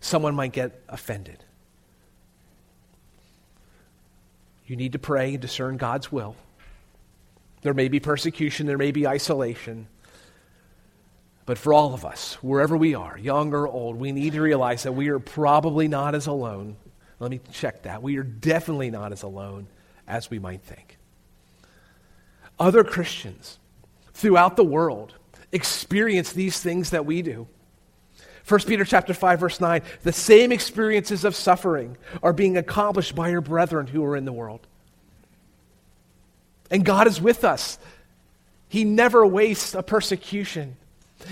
Someone 0.00 0.34
might 0.34 0.52
get 0.52 0.82
offended. 0.88 1.44
You 4.68 4.76
need 4.76 4.92
to 4.92 4.98
pray 4.98 5.30
and 5.30 5.40
discern 5.40 5.78
God's 5.78 6.12
will. 6.12 6.36
There 7.62 7.74
may 7.74 7.88
be 7.88 8.00
persecution, 8.00 8.66
there 8.66 8.78
may 8.78 8.92
be 8.92 9.06
isolation. 9.06 9.88
But 11.46 11.56
for 11.56 11.72
all 11.72 11.94
of 11.94 12.04
us, 12.04 12.34
wherever 12.42 12.76
we 12.76 12.94
are, 12.94 13.16
young 13.16 13.54
or 13.54 13.66
old, 13.66 13.96
we 13.96 14.12
need 14.12 14.34
to 14.34 14.42
realize 14.42 14.82
that 14.82 14.92
we 14.92 15.08
are 15.08 15.18
probably 15.18 15.88
not 15.88 16.14
as 16.14 16.26
alone. 16.26 16.76
Let 17.18 17.30
me 17.30 17.40
check 17.50 17.84
that. 17.84 18.02
We 18.02 18.18
are 18.18 18.22
definitely 18.22 18.90
not 18.90 19.12
as 19.12 19.22
alone 19.22 19.68
as 20.06 20.30
we 20.30 20.38
might 20.38 20.60
think. 20.60 20.98
Other 22.58 22.84
Christians 22.84 23.58
throughout 24.12 24.56
the 24.56 24.64
world 24.64 25.14
experience 25.50 26.32
these 26.34 26.60
things 26.60 26.90
that 26.90 27.06
we 27.06 27.22
do. 27.22 27.48
1 28.48 28.60
Peter 28.60 28.84
chapter 28.84 29.12
5 29.12 29.40
verse 29.40 29.60
9 29.60 29.82
the 30.02 30.12
same 30.12 30.52
experiences 30.52 31.24
of 31.24 31.36
suffering 31.36 31.96
are 32.22 32.32
being 32.32 32.56
accomplished 32.56 33.14
by 33.14 33.28
your 33.28 33.42
brethren 33.42 33.86
who 33.86 34.04
are 34.04 34.16
in 34.16 34.24
the 34.24 34.32
world. 34.32 34.66
And 36.70 36.84
God 36.84 37.06
is 37.06 37.20
with 37.20 37.44
us. 37.44 37.78
He 38.68 38.84
never 38.84 39.26
wastes 39.26 39.74
a 39.74 39.82
persecution. 39.82 40.76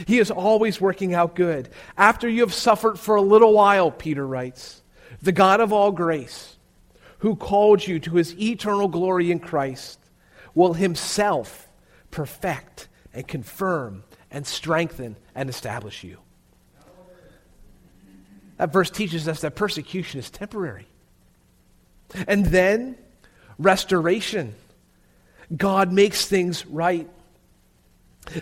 He 0.06 0.18
is 0.18 0.30
always 0.30 0.80
working 0.80 1.14
out 1.14 1.34
good. 1.34 1.68
After 1.96 2.28
you 2.28 2.40
have 2.40 2.54
suffered 2.54 2.98
for 2.98 3.16
a 3.16 3.22
little 3.22 3.52
while, 3.52 3.90
Peter 3.90 4.26
writes, 4.26 4.82
the 5.22 5.32
God 5.32 5.60
of 5.60 5.72
all 5.72 5.92
grace, 5.92 6.56
who 7.18 7.36
called 7.36 7.86
you 7.86 7.98
to 8.00 8.14
his 8.14 8.38
eternal 8.38 8.88
glory 8.88 9.30
in 9.30 9.38
Christ, 9.38 9.98
will 10.54 10.74
himself 10.74 11.68
perfect 12.10 12.88
and 13.12 13.26
confirm 13.26 14.04
and 14.30 14.46
strengthen 14.46 15.16
and 15.34 15.48
establish 15.48 16.04
you. 16.04 16.18
That 18.56 18.72
verse 18.72 18.90
teaches 18.90 19.28
us 19.28 19.40
that 19.42 19.54
persecution 19.54 20.20
is 20.20 20.30
temporary. 20.30 20.86
And 22.26 22.46
then 22.46 22.96
restoration. 23.58 24.54
God 25.54 25.92
makes 25.92 26.26
things 26.26 26.66
right. 26.66 27.08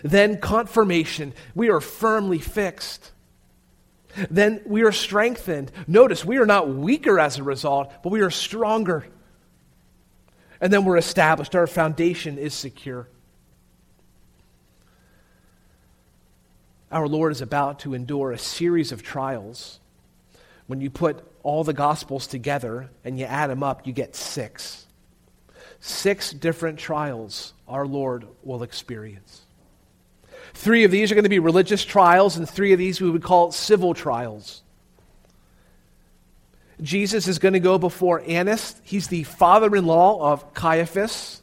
Then 0.03 0.39
confirmation. 0.39 1.33
We 1.53 1.69
are 1.69 1.81
firmly 1.81 2.39
fixed. 2.39 3.11
Then 4.29 4.61
we 4.65 4.83
are 4.83 4.91
strengthened. 4.91 5.71
Notice 5.87 6.23
we 6.23 6.37
are 6.37 6.45
not 6.45 6.69
weaker 6.69 7.19
as 7.19 7.37
a 7.37 7.43
result, 7.43 7.91
but 8.01 8.09
we 8.09 8.21
are 8.21 8.31
stronger. 8.31 9.05
And 10.61 10.71
then 10.71 10.85
we're 10.85 10.97
established. 10.97 11.53
Our 11.55 11.67
foundation 11.67 12.37
is 12.37 12.53
secure. 12.53 13.09
Our 16.91 17.07
Lord 17.07 17.33
is 17.33 17.41
about 17.41 17.79
to 17.79 17.93
endure 17.93 18.31
a 18.31 18.37
series 18.37 18.93
of 18.93 19.03
trials. 19.03 19.79
When 20.67 20.81
you 20.81 20.89
put 20.89 21.23
all 21.43 21.63
the 21.63 21.73
Gospels 21.73 22.27
together 22.27 22.89
and 23.03 23.19
you 23.19 23.25
add 23.25 23.49
them 23.49 23.63
up, 23.63 23.85
you 23.85 23.93
get 23.93 24.15
six. 24.15 24.85
Six 25.79 26.31
different 26.31 26.79
trials 26.79 27.53
our 27.67 27.85
Lord 27.85 28.27
will 28.43 28.63
experience. 28.63 29.41
Three 30.53 30.83
of 30.83 30.91
these 30.91 31.11
are 31.11 31.15
going 31.15 31.23
to 31.23 31.29
be 31.29 31.39
religious 31.39 31.83
trials, 31.83 32.37
and 32.37 32.49
three 32.49 32.71
of 32.73 32.79
these 32.79 33.01
we 33.01 33.09
would 33.09 33.23
call 33.23 33.51
civil 33.51 33.93
trials. 33.93 34.63
Jesus 36.81 37.27
is 37.27 37.39
going 37.39 37.53
to 37.53 37.59
go 37.59 37.77
before 37.77 38.23
Annas. 38.25 38.75
He's 38.83 39.07
the 39.07 39.23
father 39.23 39.75
in 39.75 39.85
law 39.85 40.31
of 40.31 40.53
Caiaphas. 40.53 41.41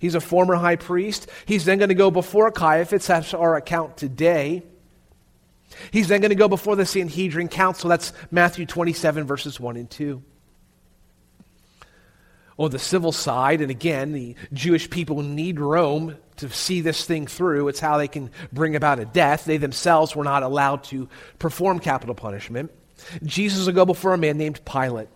He's 0.00 0.14
a 0.14 0.20
former 0.20 0.54
high 0.54 0.76
priest. 0.76 1.28
He's 1.46 1.64
then 1.64 1.78
going 1.78 1.88
to 1.88 1.94
go 1.94 2.10
before 2.10 2.50
Caiaphas. 2.50 3.06
That's 3.06 3.34
our 3.34 3.56
account 3.56 3.96
today. 3.96 4.62
He's 5.90 6.08
then 6.08 6.20
going 6.20 6.30
to 6.30 6.36
go 6.36 6.48
before 6.48 6.76
the 6.76 6.86
Sanhedrin 6.86 7.48
Council. 7.48 7.90
That's 7.90 8.12
Matthew 8.30 8.66
27, 8.66 9.24
verses 9.24 9.60
1 9.60 9.76
and 9.76 9.90
2. 9.90 10.22
On 12.56 12.70
the 12.70 12.78
civil 12.78 13.12
side, 13.12 13.60
and 13.60 13.70
again, 13.70 14.12
the 14.12 14.34
Jewish 14.52 14.90
people 14.90 15.22
need 15.22 15.60
Rome 15.60 16.16
to 16.38 16.50
see 16.50 16.80
this 16.80 17.04
thing 17.04 17.26
through. 17.26 17.68
It's 17.68 17.80
how 17.80 17.98
they 17.98 18.08
can 18.08 18.30
bring 18.52 18.74
about 18.74 18.98
a 18.98 19.04
death. 19.04 19.44
They 19.44 19.58
themselves 19.58 20.16
were 20.16 20.24
not 20.24 20.42
allowed 20.42 20.84
to 20.84 21.08
perform 21.38 21.78
capital 21.78 22.14
punishment. 22.14 22.72
Jesus 23.22 23.66
will 23.66 23.74
go 23.74 23.84
before 23.84 24.14
a 24.14 24.18
man 24.18 24.38
named 24.38 24.64
Pilate. 24.64 25.08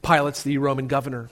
Pilate's 0.00 0.42
the 0.42 0.58
Roman 0.58 0.86
governor. 0.86 1.28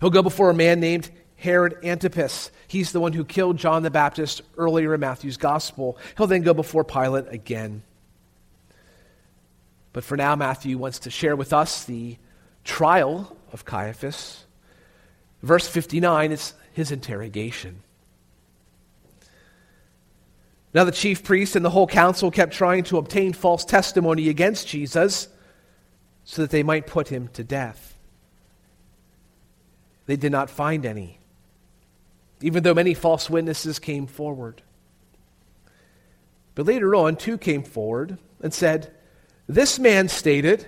He'll 0.00 0.10
go 0.10 0.22
before 0.22 0.50
a 0.50 0.54
man 0.54 0.80
named 0.80 1.10
Herod 1.44 1.76
Antipas. 1.84 2.50
He's 2.66 2.92
the 2.92 3.00
one 3.00 3.12
who 3.12 3.22
killed 3.22 3.58
John 3.58 3.82
the 3.82 3.90
Baptist 3.90 4.40
earlier 4.56 4.94
in 4.94 5.00
Matthew's 5.00 5.36
gospel. 5.36 5.98
He'll 6.16 6.26
then 6.26 6.40
go 6.40 6.54
before 6.54 6.84
Pilate 6.84 7.28
again. 7.28 7.82
But 9.92 10.04
for 10.04 10.16
now, 10.16 10.34
Matthew 10.36 10.78
wants 10.78 11.00
to 11.00 11.10
share 11.10 11.36
with 11.36 11.52
us 11.52 11.84
the 11.84 12.16
trial 12.64 13.36
of 13.52 13.66
Caiaphas. 13.66 14.46
Verse 15.42 15.68
59 15.68 16.32
is 16.32 16.54
his 16.72 16.90
interrogation. 16.90 17.82
Now, 20.72 20.84
the 20.84 20.92
chief 20.92 21.22
priest 21.22 21.56
and 21.56 21.64
the 21.64 21.70
whole 21.70 21.86
council 21.86 22.30
kept 22.30 22.54
trying 22.54 22.84
to 22.84 22.96
obtain 22.96 23.34
false 23.34 23.66
testimony 23.66 24.30
against 24.30 24.66
Jesus 24.66 25.28
so 26.24 26.40
that 26.40 26.50
they 26.50 26.62
might 26.62 26.86
put 26.86 27.08
him 27.08 27.28
to 27.34 27.44
death. 27.44 27.96
They 30.06 30.16
did 30.16 30.32
not 30.32 30.48
find 30.48 30.86
any, 30.86 31.20
even 32.44 32.62
though 32.62 32.74
many 32.74 32.92
false 32.92 33.30
witnesses 33.30 33.78
came 33.78 34.06
forward. 34.06 34.60
But 36.54 36.66
later 36.66 36.94
on, 36.94 37.16
two 37.16 37.38
came 37.38 37.62
forward 37.62 38.18
and 38.42 38.52
said, 38.52 38.92
This 39.46 39.78
man 39.78 40.08
stated, 40.08 40.66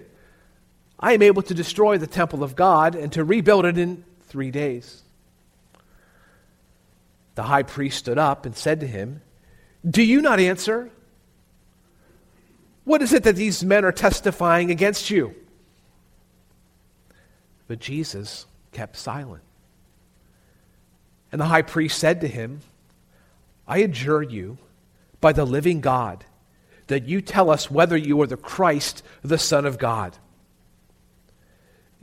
I 0.98 1.12
am 1.12 1.20
able 1.20 1.42
to 1.42 1.52
destroy 1.52 1.98
the 1.98 2.06
temple 2.06 2.42
of 2.42 2.56
God 2.56 2.94
and 2.94 3.12
to 3.12 3.22
rebuild 3.22 3.66
it 3.66 3.76
in 3.76 4.04
three 4.22 4.50
days. 4.50 5.02
The 7.34 7.42
high 7.42 7.62
priest 7.62 7.98
stood 7.98 8.16
up 8.16 8.46
and 8.46 8.56
said 8.56 8.80
to 8.80 8.86
him, 8.86 9.20
Do 9.86 10.02
you 10.02 10.22
not 10.22 10.40
answer? 10.40 10.90
What 12.84 13.02
is 13.02 13.12
it 13.12 13.24
that 13.24 13.36
these 13.36 13.62
men 13.62 13.84
are 13.84 13.92
testifying 13.92 14.70
against 14.70 15.10
you? 15.10 15.34
But 17.68 17.80
Jesus 17.80 18.46
kept 18.72 18.96
silent. 18.96 19.42
And 21.36 21.40
the 21.42 21.48
high 21.48 21.60
priest 21.60 21.98
said 21.98 22.22
to 22.22 22.28
him, 22.28 22.60
I 23.68 23.80
adjure 23.80 24.22
you 24.22 24.56
by 25.20 25.34
the 25.34 25.44
living 25.44 25.82
God 25.82 26.24
that 26.86 27.04
you 27.04 27.20
tell 27.20 27.50
us 27.50 27.70
whether 27.70 27.94
you 27.94 28.22
are 28.22 28.26
the 28.26 28.38
Christ, 28.38 29.02
the 29.20 29.36
Son 29.36 29.66
of 29.66 29.76
God. 29.76 30.16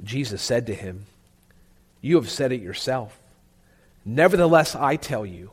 Jesus 0.04 0.40
said 0.40 0.68
to 0.68 0.76
him, 0.76 1.08
You 2.00 2.18
have 2.18 2.30
said 2.30 2.52
it 2.52 2.62
yourself. 2.62 3.20
Nevertheless, 4.06 4.76
I 4.76 4.98
tell 4.98 5.26
you, 5.26 5.50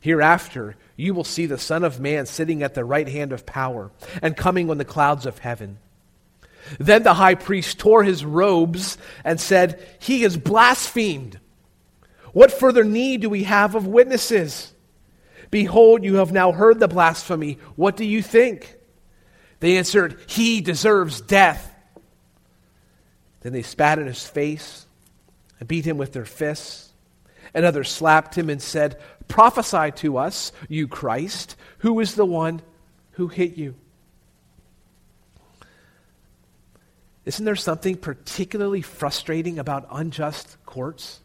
hereafter 0.00 0.74
you 0.96 1.14
will 1.14 1.22
see 1.22 1.46
the 1.46 1.56
Son 1.56 1.84
of 1.84 2.00
Man 2.00 2.26
sitting 2.26 2.64
at 2.64 2.74
the 2.74 2.84
right 2.84 3.06
hand 3.06 3.32
of 3.32 3.46
power 3.46 3.92
and 4.20 4.36
coming 4.36 4.70
on 4.70 4.78
the 4.78 4.84
clouds 4.84 5.24
of 5.24 5.38
heaven. 5.38 5.78
Then 6.80 7.04
the 7.04 7.14
high 7.14 7.36
priest 7.36 7.78
tore 7.78 8.02
his 8.02 8.24
robes 8.24 8.98
and 9.22 9.40
said, 9.40 9.86
He 10.00 10.24
is 10.24 10.36
blasphemed. 10.36 11.38
What 12.32 12.52
further 12.52 12.84
need 12.84 13.20
do 13.22 13.30
we 13.30 13.44
have 13.44 13.74
of 13.74 13.86
witnesses? 13.86 14.72
Behold, 15.50 16.04
you 16.04 16.16
have 16.16 16.32
now 16.32 16.52
heard 16.52 16.78
the 16.78 16.88
blasphemy. 16.88 17.58
What 17.76 17.96
do 17.96 18.04
you 18.04 18.22
think? 18.22 18.76
They 19.58 19.76
answered, 19.78 20.18
He 20.26 20.60
deserves 20.60 21.20
death. 21.20 21.74
Then 23.40 23.52
they 23.52 23.62
spat 23.62 23.98
in 23.98 24.06
his 24.06 24.26
face 24.26 24.86
and 25.58 25.68
beat 25.68 25.86
him 25.86 25.98
with 25.98 26.12
their 26.12 26.24
fists. 26.24 26.92
And 27.52 27.64
others 27.64 27.90
slapped 27.90 28.36
him 28.36 28.48
and 28.48 28.62
said, 28.62 29.00
Prophesy 29.26 29.90
to 29.96 30.18
us, 30.18 30.52
you 30.68 30.86
Christ, 30.86 31.56
who 31.78 31.98
is 32.00 32.14
the 32.14 32.26
one 32.26 32.62
who 33.12 33.28
hit 33.28 33.56
you? 33.56 33.74
Isn't 37.24 37.44
there 37.44 37.56
something 37.56 37.96
particularly 37.96 38.82
frustrating 38.82 39.58
about 39.58 39.86
unjust 39.90 40.56
courts? 40.64 41.20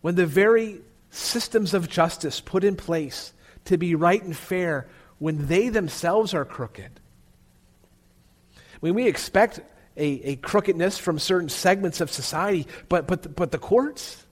When 0.00 0.14
the 0.14 0.26
very 0.26 0.80
systems 1.10 1.74
of 1.74 1.88
justice 1.88 2.40
put 2.40 2.64
in 2.64 2.76
place 2.76 3.32
to 3.66 3.76
be 3.76 3.94
right 3.94 4.22
and 4.22 4.36
fair, 4.36 4.86
when 5.18 5.46
they 5.46 5.68
themselves 5.68 6.34
are 6.34 6.44
crooked, 6.44 7.00
when 8.80 8.94
we 8.94 9.06
expect 9.06 9.60
a, 9.96 10.06
a 10.06 10.36
crookedness 10.36 10.98
from 10.98 11.18
certain 11.18 11.48
segments 11.48 12.00
of 12.00 12.10
society, 12.10 12.66
but, 12.88 13.06
but, 13.06 13.34
but 13.34 13.50
the 13.50 13.58
courts? 13.58 14.24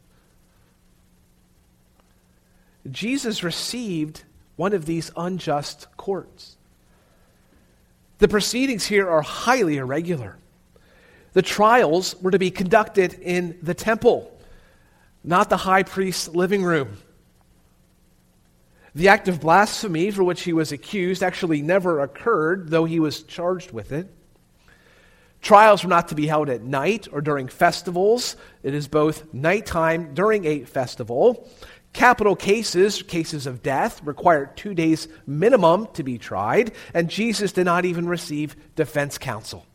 Jesus 2.88 3.42
received 3.42 4.22
one 4.55 4.72
of 4.72 4.87
these 4.87 5.11
unjust 5.16 5.88
courts. 5.96 6.57
The 8.18 8.29
proceedings 8.29 8.87
here 8.87 9.09
are 9.09 9.22
highly 9.22 9.76
irregular. 9.76 10.37
The 11.33 11.42
trials 11.42 12.20
were 12.22 12.31
to 12.31 12.38
be 12.38 12.50
conducted 12.50 13.14
in 13.14 13.59
the 13.61 13.74
temple, 13.74 14.33
not 15.27 15.51
the 15.51 15.57
high 15.57 15.83
priest's 15.83 16.29
living 16.29 16.65
room. 16.65 16.97
The 18.95 19.09
act 19.09 19.29
of 19.29 19.41
blasphemy 19.41 20.11
for 20.11 20.25
which 20.25 20.43
he 20.43 20.55
was 20.55 20.73
accused 20.73 21.23
actually 21.23 21.61
never 21.61 22.01
occurred, 22.01 22.71
though 22.71 22.87
he 22.87 23.01
was 23.01 23.25
charged 23.25 23.73
with 23.73 23.93
it. 23.93 24.09
Trials 25.43 25.85
were 25.85 25.91
not 25.91 26.09
to 26.09 26.15
be 26.15 26.27
held 26.27 26.49
at 26.49 26.62
night 26.62 27.07
or 27.12 27.21
during 27.21 27.49
festivals. 27.49 28.37
It 28.62 28.73
is 28.73 28.89
both 28.89 29.35
nighttime 29.35 30.15
during 30.15 30.47
a 30.47 30.65
festival. 30.65 31.49
Capital 31.93 32.37
cases, 32.37 33.03
cases 33.03 33.47
of 33.47 33.62
death, 33.62 34.03
required 34.03 34.57
two 34.57 34.75
days 34.75 35.09
minimum 35.27 35.89
to 35.95 36.03
be 36.03 36.19
tried, 36.19 36.73
and 36.95 37.11
Jesus 37.11 37.53
did 37.53 37.65
not 37.65 37.85
even 37.85 38.09
receive 38.09 38.57
defense 38.77 39.19
counsel. 39.19 39.67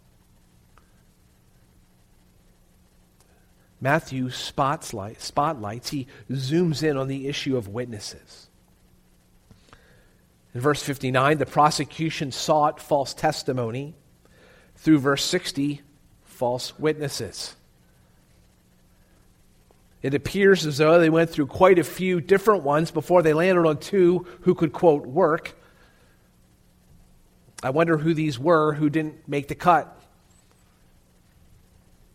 Matthew 3.82 4.30
spotlights, 4.30 5.90
he 5.90 6.08
zooms 6.30 6.84
in 6.84 6.98
on 6.98 7.08
the 7.08 7.28
issue 7.28 7.58
of 7.58 7.68
witnesses. 7.68 8.48
In 10.54 10.62
verse 10.62 10.84
59, 10.84 11.40
the 11.40 11.46
prosecution 11.48 12.32
sought 12.32 12.80
false 12.80 13.16
testimony. 13.16 13.96
Through 14.76 15.00
verse 15.00 15.24
60, 15.26 15.82
false 16.24 16.78
witnesses. 16.78 17.56
It 20.02 20.14
appears 20.14 20.66
as 20.66 20.78
though 20.78 21.00
they 21.00 21.10
went 21.10 21.30
through 21.30 21.48
quite 21.48 21.78
a 21.78 21.84
few 21.84 22.22
different 22.22 22.64
ones 22.64 22.92
before 22.92 23.22
they 23.22 23.34
landed 23.34 23.68
on 23.68 23.78
two 23.78 24.26
who 24.42 24.56
could, 24.56 24.74
quote, 24.74 25.06
work. 25.06 25.56
I 27.62 27.70
wonder 27.70 27.98
who 27.98 28.14
these 28.14 28.40
were 28.40 28.74
who 28.74 28.90
didn't 28.90 29.28
make 29.28 29.48
the 29.48 29.56
cut. 29.56 30.01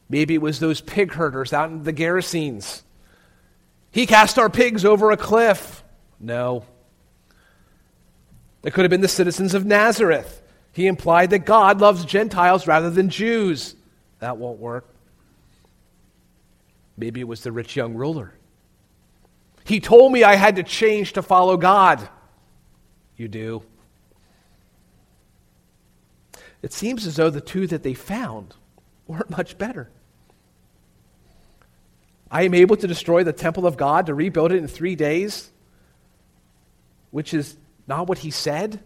Maybe 0.09 0.35
it 0.35 0.43
was 0.43 0.61
those 0.61 0.81
pig 0.81 1.13
herders 1.13 1.53
out 1.53 1.71
in 1.71 1.83
the 1.83 1.93
Gerasenes. 1.93 2.83
He 3.91 4.07
cast 4.07 4.39
our 4.39 4.51
pigs 4.51 4.85
over 4.85 5.11
a 5.11 5.17
cliff. 5.17 5.83
No. 6.21 6.65
It 8.63 8.73
could 8.73 8.85
have 8.85 8.91
been 8.91 9.01
the 9.01 9.09
citizens 9.09 9.55
of 9.55 9.65
Nazareth. 9.65 10.43
He 10.73 10.87
implied 10.87 11.31
that 11.31 11.41
God 11.41 11.81
loves 11.81 12.05
Gentiles 12.05 12.67
rather 12.67 12.91
than 12.91 13.09
Jews. 13.09 13.75
That 14.19 14.37
won't 14.37 14.59
work. 14.59 14.87
Maybe 16.97 17.21
it 17.21 17.29
was 17.29 17.43
the 17.43 17.53
rich 17.53 17.77
young 17.77 17.95
ruler. 17.95 18.33
He 19.65 19.81
told 19.81 20.13
me 20.13 20.23
I 20.23 20.37
had 20.37 20.57
to 20.57 20.63
change 20.63 21.15
to 21.15 21.23
follow 21.23 21.57
God. 21.57 22.09
You 23.17 23.29
do. 23.29 23.63
It 26.63 26.73
seems 26.73 27.07
as 27.07 27.17
though 27.17 27.31
the 27.31 27.41
two 27.41 27.67
that 27.67 27.83
they 27.83 27.95
found 27.95 28.55
weren't 29.07 29.31
much 29.31 29.59
better. 29.59 29.91
I 32.31 32.43
am 32.43 32.55
able 32.55 32.77
to 32.77 32.87
destroy 32.87 33.25
the 33.25 33.33
temple 33.33 33.67
of 33.67 33.77
God 33.77 34.07
to 34.07 34.15
rebuild 34.15 34.53
it 34.53 34.57
in 34.57 34.67
three 34.67 34.97
days, 34.97 35.51
which 37.11 37.33
is 37.33 37.57
not 37.87 38.09
what 38.09 38.19
he 38.19 38.31
said? 38.31 38.81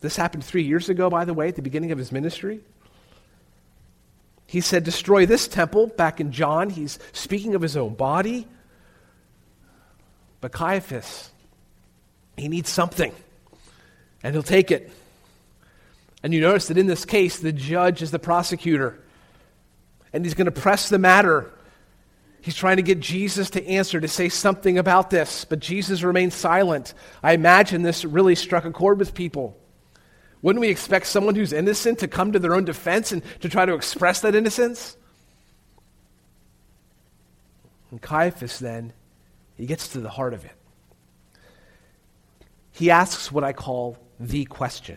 This 0.00 0.16
happened 0.16 0.44
three 0.44 0.62
years 0.62 0.88
ago, 0.88 1.10
by 1.10 1.24
the 1.24 1.34
way, 1.34 1.48
at 1.48 1.56
the 1.56 1.62
beginning 1.62 1.92
of 1.92 1.98
his 1.98 2.12
ministry. 2.12 2.60
He 4.46 4.60
said, 4.60 4.84
Destroy 4.84 5.26
this 5.26 5.46
temple. 5.46 5.88
Back 5.88 6.20
in 6.20 6.32
John, 6.32 6.70
he's 6.70 6.98
speaking 7.12 7.54
of 7.54 7.62
his 7.62 7.76
own 7.76 7.94
body. 7.94 8.46
But 10.40 10.52
Caiaphas, 10.52 11.30
he 12.36 12.48
needs 12.48 12.70
something, 12.70 13.12
and 14.22 14.34
he'll 14.34 14.44
take 14.44 14.70
it. 14.70 14.90
And 16.22 16.32
you 16.32 16.40
notice 16.40 16.68
that 16.68 16.78
in 16.78 16.86
this 16.86 17.04
case, 17.04 17.38
the 17.38 17.52
judge 17.52 18.02
is 18.02 18.12
the 18.12 18.18
prosecutor, 18.20 18.98
and 20.12 20.24
he's 20.24 20.34
going 20.34 20.46
to 20.46 20.52
press 20.52 20.88
the 20.88 20.98
matter 20.98 21.50
He's 22.48 22.54
trying 22.54 22.76
to 22.76 22.82
get 22.82 22.98
Jesus 22.98 23.50
to 23.50 23.66
answer, 23.68 24.00
to 24.00 24.08
say 24.08 24.30
something 24.30 24.78
about 24.78 25.10
this, 25.10 25.44
but 25.44 25.58
Jesus 25.58 26.02
remains 26.02 26.34
silent. 26.34 26.94
I 27.22 27.34
imagine 27.34 27.82
this 27.82 28.06
really 28.06 28.34
struck 28.34 28.64
a 28.64 28.70
chord 28.70 28.98
with 28.98 29.12
people. 29.12 29.54
Wouldn't 30.40 30.62
we 30.62 30.70
expect 30.70 31.08
someone 31.08 31.34
who's 31.34 31.52
innocent 31.52 31.98
to 31.98 32.08
come 32.08 32.32
to 32.32 32.38
their 32.38 32.54
own 32.54 32.64
defense 32.64 33.12
and 33.12 33.22
to 33.40 33.50
try 33.50 33.66
to 33.66 33.74
express 33.74 34.22
that 34.22 34.34
innocence? 34.34 34.96
And 37.90 38.00
Caiaphas 38.00 38.58
then, 38.60 38.94
he 39.58 39.66
gets 39.66 39.88
to 39.88 40.00
the 40.00 40.08
heart 40.08 40.32
of 40.32 40.46
it. 40.46 40.56
He 42.72 42.90
asks 42.90 43.30
what 43.30 43.44
I 43.44 43.52
call 43.52 43.98
the 44.18 44.46
question. 44.46 44.96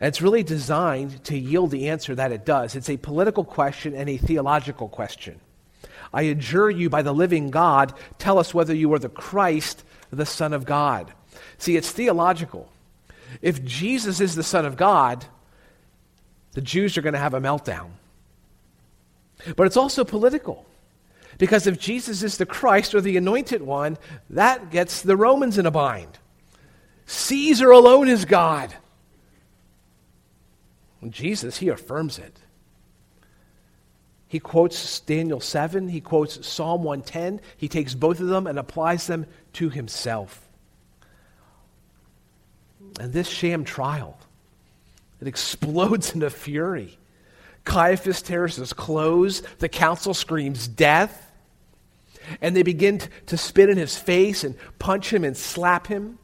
And 0.00 0.08
it's 0.08 0.20
really 0.20 0.42
designed 0.42 1.24
to 1.24 1.38
yield 1.38 1.70
the 1.70 1.88
answer 1.88 2.14
that 2.14 2.32
it 2.32 2.44
does. 2.44 2.76
It's 2.76 2.90
a 2.90 2.96
political 2.96 3.44
question 3.44 3.94
and 3.94 4.08
a 4.08 4.18
theological 4.18 4.88
question. 4.88 5.40
I 6.12 6.22
adjure 6.22 6.70
you 6.70 6.90
by 6.90 7.02
the 7.02 7.14
living 7.14 7.50
God, 7.50 7.94
tell 8.18 8.38
us 8.38 8.52
whether 8.52 8.74
you 8.74 8.92
are 8.94 8.98
the 8.98 9.08
Christ, 9.08 9.84
the 10.10 10.26
Son 10.26 10.52
of 10.52 10.66
God. 10.66 11.12
See, 11.58 11.76
it's 11.76 11.90
theological. 11.90 12.70
If 13.42 13.64
Jesus 13.64 14.20
is 14.20 14.34
the 14.34 14.42
Son 14.42 14.66
of 14.66 14.76
God, 14.76 15.24
the 16.52 16.60
Jews 16.60 16.96
are 16.96 17.02
going 17.02 17.14
to 17.14 17.18
have 17.18 17.34
a 17.34 17.40
meltdown. 17.40 17.90
But 19.56 19.66
it's 19.66 19.76
also 19.76 20.04
political. 20.04 20.64
Because 21.38 21.66
if 21.66 21.78
Jesus 21.78 22.22
is 22.22 22.38
the 22.38 22.46
Christ 22.46 22.94
or 22.94 23.00
the 23.00 23.16
anointed 23.16 23.62
one, 23.62 23.98
that 24.30 24.70
gets 24.70 25.02
the 25.02 25.16
Romans 25.16 25.58
in 25.58 25.66
a 25.66 25.70
bind. 25.70 26.18
Caesar 27.06 27.70
alone 27.70 28.08
is 28.08 28.24
God. 28.24 28.74
Jesus, 31.12 31.58
he 31.58 31.68
affirms 31.68 32.18
it. 32.18 32.40
He 34.28 34.40
quotes 34.40 35.00
Daniel 35.00 35.40
7, 35.40 35.88
he 35.88 36.00
quotes 36.00 36.46
Psalm 36.46 36.82
110. 36.82 37.40
He 37.56 37.68
takes 37.68 37.94
both 37.94 38.20
of 38.20 38.26
them 38.26 38.46
and 38.46 38.58
applies 38.58 39.06
them 39.06 39.26
to 39.54 39.70
himself. 39.70 40.42
And 42.98 43.12
this 43.12 43.28
sham 43.28 43.64
trial, 43.64 44.18
it 45.20 45.28
explodes 45.28 46.12
into 46.14 46.30
fury. 46.30 46.98
Caiaphas 47.64 48.22
tears 48.22 48.56
his 48.56 48.72
clothes. 48.72 49.42
The 49.58 49.68
council 49.68 50.14
screams 50.14 50.66
death. 50.68 51.22
And 52.40 52.56
they 52.56 52.62
begin 52.62 53.00
to 53.26 53.36
spit 53.36 53.68
in 53.68 53.76
his 53.76 53.96
face 53.96 54.42
and 54.42 54.56
punch 54.78 55.12
him 55.12 55.22
and 55.22 55.36
slap 55.36 55.86
him. 55.86 56.18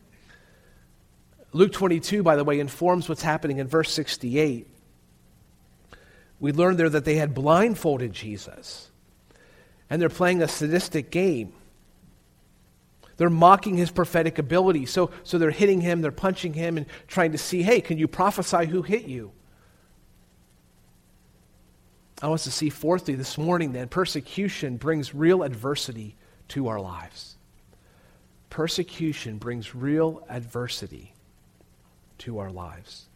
Luke 1.53 1.73
22, 1.73 2.23
by 2.23 2.35
the 2.35 2.45
way, 2.45 2.59
informs 2.59 3.09
what's 3.09 3.23
happening 3.23 3.59
in 3.59 3.69
verse 3.69 3.93
68. 3.93 4.72
We 6.43 6.51
learn 6.51 6.77
there 6.77 6.89
that 6.89 7.05
they 7.05 7.15
had 7.15 7.35
blindfolded 7.35 8.13
Jesus, 8.13 8.91
and 9.89 10.03
they're 10.03 10.09
playing 10.09 10.43
a 10.43 10.49
sadistic 10.49 11.13
game. 11.13 11.53
They're 13.17 13.31
mocking 13.31 13.77
his 13.77 13.93
prophetic 13.93 14.41
ability. 14.41 14.87
So, 14.87 15.13
so 15.23 15.39
they're 15.39 15.53
hitting 15.53 15.81
him, 15.81 16.01
they're 16.01 16.11
punching 16.11 16.55
him, 16.55 16.77
and 16.79 16.87
trying 17.07 17.31
to 17.31 17.39
see 17.39 17.63
hey, 17.63 17.81
can 17.81 17.97
you 17.97 18.09
prophesy 18.09 18.67
who 18.67 18.83
hit 18.83 19.05
you? 19.05 19.31
I 22.21 22.27
want 22.27 22.41
us 22.41 22.45
to 22.45 22.51
see, 22.51 22.71
fourthly, 22.71 23.15
this 23.15 23.39
morning, 23.39 23.73
then, 23.73 23.87
persecution 23.87 24.79
brings 24.79 25.15
real 25.15 25.45
adversity 25.45 26.17
to 26.49 26.67
our 26.67 26.81
lives. 26.81 27.37
Persecution 28.51 29.39
brings 29.39 29.77
real 29.77 30.27
adversity 30.29 31.15
to 32.19 32.41
our 32.41 32.51
lives. 32.51 33.07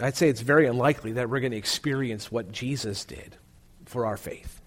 I'd 0.00 0.16
say 0.16 0.28
it's 0.28 0.40
very 0.40 0.66
unlikely 0.66 1.12
that 1.12 1.28
we're 1.28 1.40
going 1.40 1.52
to 1.52 1.58
experience 1.58 2.30
what 2.30 2.50
Jesus 2.52 3.04
did 3.04 3.36
for 3.84 4.06
our 4.06 4.16
faith. 4.16 4.60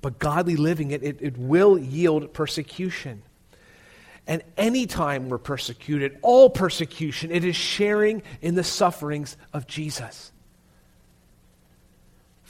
But 0.00 0.18
godly 0.18 0.56
living, 0.56 0.90
it, 0.90 1.02
it, 1.02 1.18
it 1.20 1.38
will 1.38 1.78
yield 1.78 2.32
persecution. 2.32 3.22
And 4.26 4.42
anytime 4.56 5.28
we're 5.28 5.38
persecuted, 5.38 6.18
all 6.22 6.48
persecution, 6.48 7.30
it 7.30 7.44
is 7.44 7.56
sharing 7.56 8.22
in 8.40 8.54
the 8.54 8.64
sufferings 8.64 9.36
of 9.52 9.66
Jesus. 9.66 10.32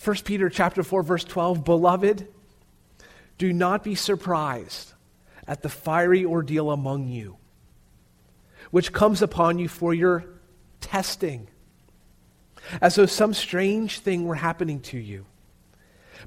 1 0.02 0.16
Peter 0.24 0.48
chapter 0.48 0.82
4 0.82 1.02
verse 1.02 1.24
12, 1.24 1.64
beloved, 1.64 2.28
do 3.38 3.52
not 3.52 3.82
be 3.82 3.94
surprised 3.94 4.92
at 5.46 5.62
the 5.62 5.68
fiery 5.68 6.24
ordeal 6.24 6.70
among 6.70 7.08
you, 7.08 7.36
which 8.70 8.92
comes 8.92 9.22
upon 9.22 9.58
you 9.58 9.68
for 9.68 9.92
your 9.92 10.33
testing, 10.84 11.48
as 12.80 12.94
though 12.94 13.06
some 13.06 13.34
strange 13.34 14.00
thing 14.00 14.26
were 14.26 14.34
happening 14.34 14.80
to 14.80 14.98
you. 14.98 15.26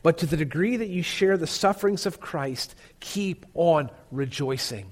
But 0.04 0.18
to 0.20 0.26
the 0.26 0.38
degree 0.38 0.78
that 0.78 0.90
you 0.90 1.02
share 1.02 1.38
the 1.38 1.48
sufferings 1.48 2.06
of 2.06 2.20
Christ, 2.20 2.76
keep 3.00 3.46
on 3.54 3.90
rejoicing. 4.12 4.92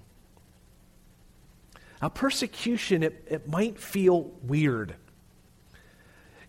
Now, 2.02 2.10
persecution, 2.10 3.04
it, 3.04 3.26
it 3.30 3.48
might 3.48 3.80
feel 3.80 4.32
weird. 4.44 4.96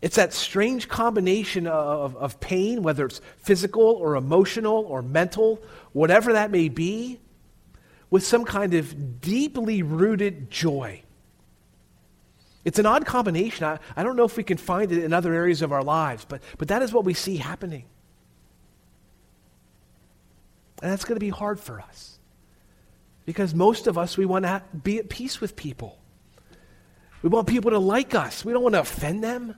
It's 0.02 0.16
that 0.16 0.32
strange 0.32 0.88
combination 0.88 1.66
of, 1.66 2.16
of 2.16 2.38
pain, 2.40 2.82
whether 2.82 3.06
it's 3.06 3.20
physical 3.38 3.82
or 3.82 4.16
emotional 4.16 4.84
or 4.88 5.02
mental, 5.02 5.62
whatever 5.92 6.34
that 6.34 6.50
may 6.50 6.68
be, 6.68 7.20
with 8.10 8.24
some 8.24 8.44
kind 8.44 8.74
of 8.74 9.20
deeply 9.20 9.82
rooted 9.82 10.50
joy. 10.50 11.02
It's 12.66 12.80
an 12.80 12.84
odd 12.84 13.06
combination. 13.06 13.64
I, 13.64 13.78
I 13.94 14.02
don't 14.02 14.16
know 14.16 14.24
if 14.24 14.36
we 14.36 14.42
can 14.42 14.56
find 14.56 14.90
it 14.90 15.04
in 15.04 15.12
other 15.12 15.32
areas 15.32 15.62
of 15.62 15.70
our 15.70 15.84
lives, 15.84 16.26
but, 16.28 16.42
but 16.58 16.66
that 16.66 16.82
is 16.82 16.92
what 16.92 17.04
we 17.04 17.14
see 17.14 17.36
happening. 17.36 17.84
And 20.82 20.90
that's 20.90 21.04
going 21.04 21.14
to 21.14 21.24
be 21.24 21.30
hard 21.30 21.60
for 21.60 21.80
us. 21.80 22.18
Because 23.24 23.54
most 23.54 23.86
of 23.86 23.96
us, 23.96 24.18
we 24.18 24.26
want 24.26 24.46
to 24.46 24.64
be 24.82 24.98
at 24.98 25.08
peace 25.08 25.40
with 25.40 25.54
people. 25.54 26.00
We 27.22 27.28
want 27.28 27.46
people 27.46 27.70
to 27.70 27.78
like 27.78 28.16
us. 28.16 28.44
We 28.44 28.52
don't 28.52 28.64
want 28.64 28.74
to 28.74 28.80
offend 28.80 29.22
them. 29.22 29.54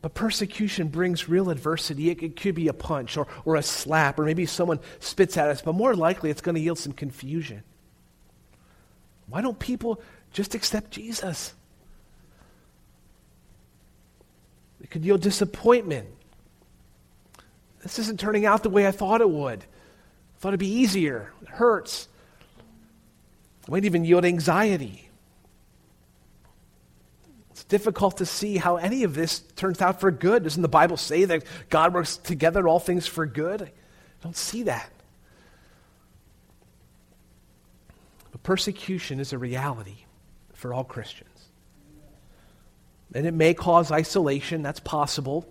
But 0.00 0.14
persecution 0.14 0.88
brings 0.88 1.28
real 1.28 1.50
adversity. 1.50 2.08
It, 2.08 2.22
it, 2.22 2.36
could 2.40 2.54
be 2.54 2.68
a 2.68 2.72
punch 2.72 3.18
or, 3.18 3.26
or 3.44 3.56
a 3.56 3.62
slap, 3.62 4.18
or 4.18 4.24
maybe 4.24 4.46
someone 4.46 4.80
spits 4.98 5.36
at 5.36 5.50
us, 5.50 5.60
but 5.60 5.74
more 5.74 5.94
likely 5.94 6.30
it's 6.30 6.40
going 6.40 6.54
to 6.54 6.60
yield 6.60 6.78
some 6.78 6.94
confusion. 6.94 7.64
Why 9.28 9.42
don't 9.42 9.58
people 9.58 10.00
just 10.32 10.54
accept 10.54 10.90
Jesus? 10.90 11.54
It 14.80 14.90
could 14.90 15.04
yield 15.04 15.20
disappointment. 15.20 16.08
This 17.82 17.98
isn't 17.98 18.18
turning 18.18 18.46
out 18.46 18.62
the 18.62 18.70
way 18.70 18.86
I 18.86 18.90
thought 18.90 19.20
it 19.20 19.30
would. 19.30 19.60
I 19.60 20.40
thought 20.40 20.48
it'd 20.48 20.60
be 20.60 20.66
easier. 20.80 21.32
It 21.42 21.48
hurts. 21.48 22.08
It 23.62 23.70
might 23.70 23.84
even 23.84 24.04
yield 24.04 24.24
anxiety. 24.24 25.08
It's 27.50 27.64
difficult 27.64 28.18
to 28.18 28.26
see 28.26 28.56
how 28.56 28.76
any 28.76 29.04
of 29.04 29.14
this 29.14 29.40
turns 29.40 29.82
out 29.82 30.00
for 30.00 30.10
good. 30.10 30.44
Doesn't 30.44 30.62
the 30.62 30.68
Bible 30.68 30.96
say 30.96 31.24
that 31.24 31.44
God 31.68 31.92
works 31.92 32.16
together 32.16 32.68
all 32.68 32.78
things 32.78 33.06
for 33.06 33.26
good? 33.26 33.62
I 33.62 34.22
don't 34.22 34.36
see 34.36 34.62
that. 34.64 34.90
But 38.30 38.42
persecution 38.42 39.20
is 39.20 39.32
a 39.32 39.38
reality 39.38 40.04
for 40.58 40.74
all 40.74 40.84
Christians. 40.84 41.30
And 43.14 43.26
it 43.26 43.32
may 43.32 43.54
cause 43.54 43.90
isolation, 43.90 44.62
that's 44.62 44.80
possible. 44.80 45.50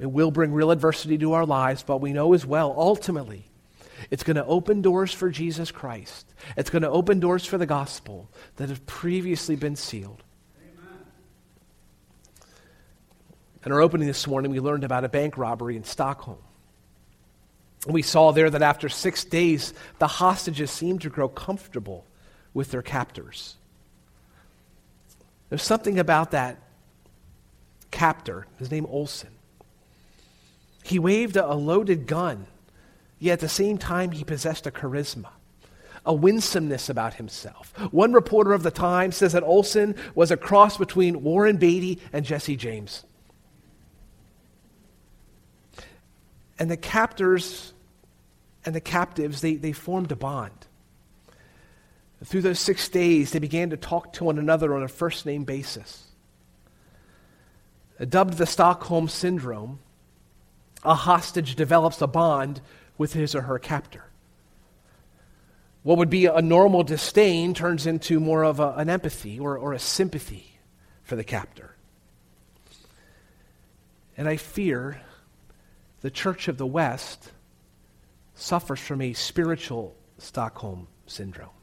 It 0.00 0.10
will 0.10 0.30
bring 0.30 0.52
real 0.52 0.70
adversity 0.70 1.18
to 1.18 1.34
our 1.34 1.44
lives, 1.44 1.82
but 1.82 1.98
we 1.98 2.12
know 2.12 2.32
as 2.32 2.46
well, 2.46 2.74
ultimately, 2.76 3.44
it's 4.10 4.24
going 4.24 4.36
to 4.36 4.44
open 4.46 4.80
doors 4.80 5.12
for 5.12 5.28
Jesus 5.28 5.70
Christ. 5.70 6.32
It's 6.56 6.70
going 6.70 6.82
to 6.82 6.90
open 6.90 7.20
doors 7.20 7.44
for 7.44 7.58
the 7.58 7.66
gospel 7.66 8.28
that 8.56 8.70
have 8.70 8.86
previously 8.86 9.54
been 9.54 9.76
sealed. 9.76 10.22
Amen. 10.62 11.04
In 13.66 13.72
our 13.72 13.80
opening 13.80 14.06
this 14.06 14.26
morning, 14.26 14.50
we 14.50 14.60
learned 14.60 14.84
about 14.84 15.04
a 15.04 15.08
bank 15.08 15.36
robbery 15.36 15.76
in 15.76 15.84
Stockholm. 15.84 16.38
We 17.86 18.02
saw 18.02 18.32
there 18.32 18.48
that 18.48 18.62
after 18.62 18.88
six 18.88 19.24
days, 19.24 19.74
the 19.98 20.06
hostages 20.06 20.70
seemed 20.70 21.02
to 21.02 21.10
grow 21.10 21.28
comfortable 21.28 22.06
with 22.58 22.72
their 22.72 22.82
captors. 22.82 23.54
There's 25.48 25.62
something 25.62 25.96
about 25.96 26.32
that 26.32 26.58
captor, 27.92 28.48
his 28.58 28.68
name 28.68 28.84
Olsson. 28.84 29.30
He 30.82 30.98
waved 30.98 31.36
a 31.36 31.54
loaded 31.54 32.08
gun, 32.08 32.48
yet 33.20 33.34
at 33.34 33.40
the 33.40 33.48
same 33.48 33.78
time, 33.78 34.10
he 34.10 34.24
possessed 34.24 34.66
a 34.66 34.72
charisma, 34.72 35.28
a 36.04 36.12
winsomeness 36.12 36.88
about 36.88 37.14
himself. 37.14 37.72
One 37.92 38.12
reporter 38.12 38.52
of 38.52 38.64
the 38.64 38.72
time 38.72 39.12
says 39.12 39.34
that 39.34 39.44
Olsson 39.44 39.96
was 40.16 40.32
a 40.32 40.36
cross 40.36 40.76
between 40.78 41.22
Warren 41.22 41.58
Beatty 41.58 42.00
and 42.12 42.24
Jesse 42.24 42.56
James. 42.56 43.04
And 46.58 46.68
the 46.68 46.76
captors 46.76 47.72
and 48.64 48.74
the 48.74 48.80
captives, 48.80 49.42
they, 49.42 49.54
they 49.54 49.70
formed 49.70 50.10
a 50.10 50.16
bond. 50.16 50.66
Through 52.24 52.42
those 52.42 52.58
six 52.58 52.88
days, 52.88 53.30
they 53.30 53.38
began 53.38 53.70
to 53.70 53.76
talk 53.76 54.12
to 54.14 54.24
one 54.24 54.38
another 54.38 54.74
on 54.74 54.82
a 54.82 54.88
first 54.88 55.24
name 55.24 55.44
basis. 55.44 56.04
Dubbed 58.08 58.34
the 58.34 58.46
Stockholm 58.46 59.08
Syndrome, 59.08 59.80
a 60.84 60.94
hostage 60.94 61.54
develops 61.54 62.00
a 62.00 62.06
bond 62.06 62.60
with 62.96 63.12
his 63.12 63.34
or 63.34 63.42
her 63.42 63.58
captor. 63.58 64.04
What 65.82 65.98
would 65.98 66.10
be 66.10 66.26
a 66.26 66.42
normal 66.42 66.82
disdain 66.82 67.54
turns 67.54 67.86
into 67.86 68.20
more 68.20 68.44
of 68.44 68.60
a, 68.60 68.74
an 68.76 68.90
empathy 68.90 69.38
or, 69.38 69.56
or 69.56 69.72
a 69.72 69.78
sympathy 69.78 70.58
for 71.02 71.16
the 71.16 71.24
captor. 71.24 71.74
And 74.16 74.28
I 74.28 74.36
fear 74.36 75.00
the 76.00 76.10
Church 76.10 76.48
of 76.48 76.58
the 76.58 76.66
West 76.66 77.30
suffers 78.34 78.80
from 78.80 79.00
a 79.00 79.12
spiritual 79.14 79.96
Stockholm 80.18 80.88
syndrome. 81.06 81.57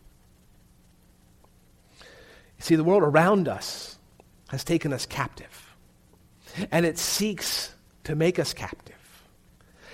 See, 2.65 2.75
the 2.75 2.83
world 2.83 3.03
around 3.03 3.47
us 3.47 3.99
has 4.47 4.63
taken 4.63 4.91
us 4.91 5.05
captive, 5.05 5.75
and 6.71 6.83
it 6.83 6.97
seeks 6.97 7.71
to 8.05 8.15
make 8.15 8.39
us 8.39 8.53
captive. 8.53 8.95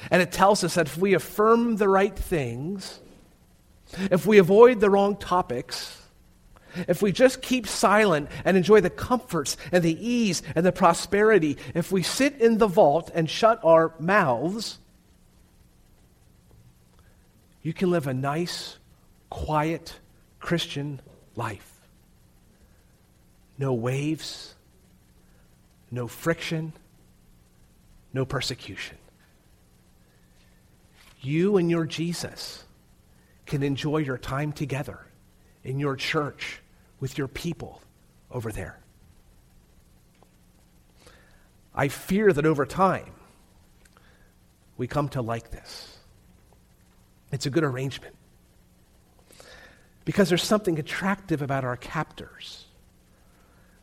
And 0.10 0.22
it 0.22 0.32
tells 0.32 0.64
us 0.64 0.76
that 0.76 0.88
if 0.88 0.98
we 0.98 1.14
affirm 1.14 1.76
the 1.76 1.90
right 1.90 2.16
things, 2.16 3.02
if 4.10 4.26
we 4.26 4.38
avoid 4.38 4.80
the 4.80 4.90
wrong 4.90 5.18
topics, 5.18 6.02
if 6.88 7.02
we 7.02 7.12
just 7.12 7.42
keep 7.42 7.68
silent 7.68 8.30
and 8.46 8.56
enjoy 8.56 8.80
the 8.80 8.90
comforts 8.90 9.58
and 9.74 9.84
the 9.84 9.98
ease 10.00 10.42
and 10.56 10.66
the 10.66 10.72
prosperity, 10.72 11.58
if 11.76 11.92
we 11.92 12.04
sit 12.04 12.40
in 12.40 12.58
the 12.58 12.68
vault 12.68 13.12
and 13.14 13.30
shut 13.30 13.60
our 13.66 13.94
mouths, 14.00 14.80
you 17.64 17.74
can 17.74 17.92
live 17.92 18.08
a 18.08 18.14
nice, 18.14 18.78
quiet 19.30 20.00
Christian 20.40 21.02
life. 21.36 21.71
No 23.62 23.76
waves, 23.76 24.56
no 25.92 26.08
friction, 26.08 26.74
no 28.12 28.26
persecution. 28.26 28.98
You 31.22 31.58
and 31.58 31.70
your 31.70 31.86
Jesus 31.86 32.64
can 33.46 33.62
enjoy 33.62 33.98
your 33.98 34.18
time 34.18 34.52
together 34.52 35.06
in 35.64 35.80
your 35.80 35.96
church 35.96 36.60
with 37.00 37.20
your 37.20 37.28
people 37.28 37.84
over 38.32 38.52
there. 38.52 38.80
I 41.76 41.88
fear 41.88 42.34
that 42.34 42.48
over 42.48 42.66
time, 42.66 43.14
we 44.76 44.88
come 44.88 45.08
to 45.10 45.22
like 45.22 45.52
this. 45.52 46.00
It's 47.32 47.46
a 47.46 47.52
good 47.52 47.64
arrangement. 47.64 48.16
Because 50.04 50.30
there's 50.30 50.42
something 50.42 50.80
attractive 50.80 51.44
about 51.44 51.64
our 51.64 51.78
captors. 51.78 52.66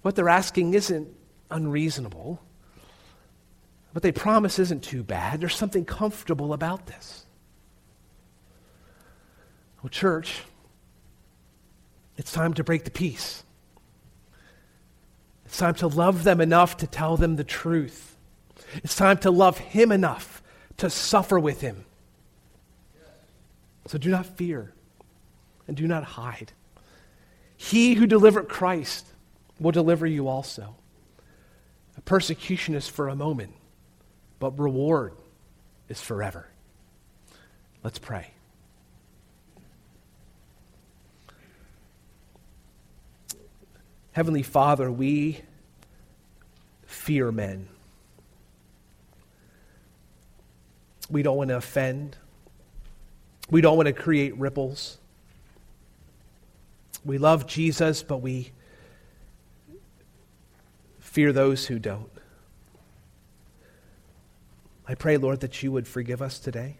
What 0.02 0.14
they're 0.14 0.28
asking 0.28 0.74
isn't 0.74 1.08
unreasonable. 1.50 2.40
What 3.92 4.02
they 4.02 4.12
promise 4.12 4.58
isn't 4.58 4.82
too 4.82 5.02
bad. 5.02 5.40
There's 5.40 5.56
something 5.56 5.84
comfortable 5.84 6.52
about 6.52 6.86
this. 6.86 7.26
Well, 9.82 9.90
church, 9.90 10.42
it's 12.16 12.32
time 12.32 12.54
to 12.54 12.64
break 12.64 12.84
the 12.84 12.90
peace. 12.90 13.44
It's 15.46 15.56
time 15.56 15.74
to 15.76 15.86
love 15.86 16.24
them 16.24 16.40
enough 16.40 16.76
to 16.78 16.86
tell 16.86 17.16
them 17.16 17.36
the 17.36 17.44
truth. 17.44 18.16
It's 18.84 18.96
time 18.96 19.18
to 19.18 19.30
love 19.30 19.58
Him 19.58 19.90
enough 19.92 20.42
to 20.76 20.90
suffer 20.90 21.38
with 21.38 21.60
Him. 21.60 21.84
So 23.86 23.96
do 23.96 24.10
not 24.10 24.26
fear 24.26 24.74
and 25.66 25.76
do 25.76 25.86
not 25.86 26.04
hide. 26.04 26.52
He 27.56 27.94
who 27.94 28.06
delivered 28.06 28.48
Christ 28.48 29.06
will 29.60 29.72
deliver 29.72 30.06
you 30.06 30.28
also. 30.28 30.76
A 31.96 32.00
persecution 32.00 32.74
is 32.74 32.86
for 32.86 33.08
a 33.08 33.16
moment, 33.16 33.52
but 34.38 34.58
reward 34.58 35.14
is 35.88 36.00
forever. 36.00 36.46
Let's 37.82 37.98
pray. 37.98 38.30
Heavenly 44.12 44.42
Father, 44.42 44.90
we 44.90 45.40
fear 46.86 47.30
men. 47.30 47.68
We 51.10 51.22
don't 51.22 51.36
want 51.36 51.48
to 51.48 51.56
offend. 51.56 52.16
We 53.50 53.60
don't 53.60 53.76
want 53.76 53.86
to 53.86 53.92
create 53.92 54.36
ripples. 54.36 54.98
We 57.04 57.18
love 57.18 57.46
Jesus, 57.46 58.02
but 58.02 58.18
we 58.18 58.50
fear 61.18 61.32
those 61.32 61.66
who 61.66 61.80
don't. 61.80 62.12
I 64.86 64.94
pray, 64.94 65.16
Lord, 65.16 65.40
that 65.40 65.64
you 65.64 65.72
would 65.72 65.88
forgive 65.88 66.22
us 66.22 66.38
today. 66.38 66.76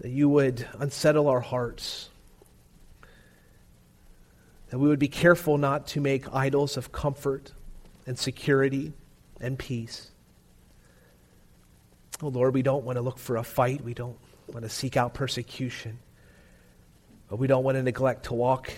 that 0.00 0.08
you 0.08 0.28
would 0.28 0.66
unsettle 0.80 1.28
our 1.28 1.38
hearts, 1.38 2.08
that 4.70 4.80
we 4.80 4.88
would 4.88 4.98
be 4.98 5.06
careful 5.06 5.58
not 5.58 5.86
to 5.86 6.00
make 6.00 6.34
idols 6.34 6.76
of 6.76 6.90
comfort 6.90 7.52
and 8.04 8.18
security 8.18 8.92
and 9.40 9.56
peace. 9.56 10.10
Oh 12.20 12.28
Lord, 12.28 12.52
we 12.52 12.62
don't 12.62 12.84
want 12.84 12.96
to 12.96 13.02
look 13.02 13.18
for 13.18 13.36
a 13.36 13.44
fight. 13.44 13.84
We 13.84 13.94
don't 13.94 14.18
want 14.48 14.64
to 14.64 14.68
seek 14.68 14.96
out 14.96 15.14
persecution. 15.14 16.00
But 17.28 17.36
we 17.36 17.46
don't 17.46 17.62
want 17.62 17.76
to 17.76 17.82
neglect 17.84 18.24
to 18.24 18.34
walk 18.34 18.72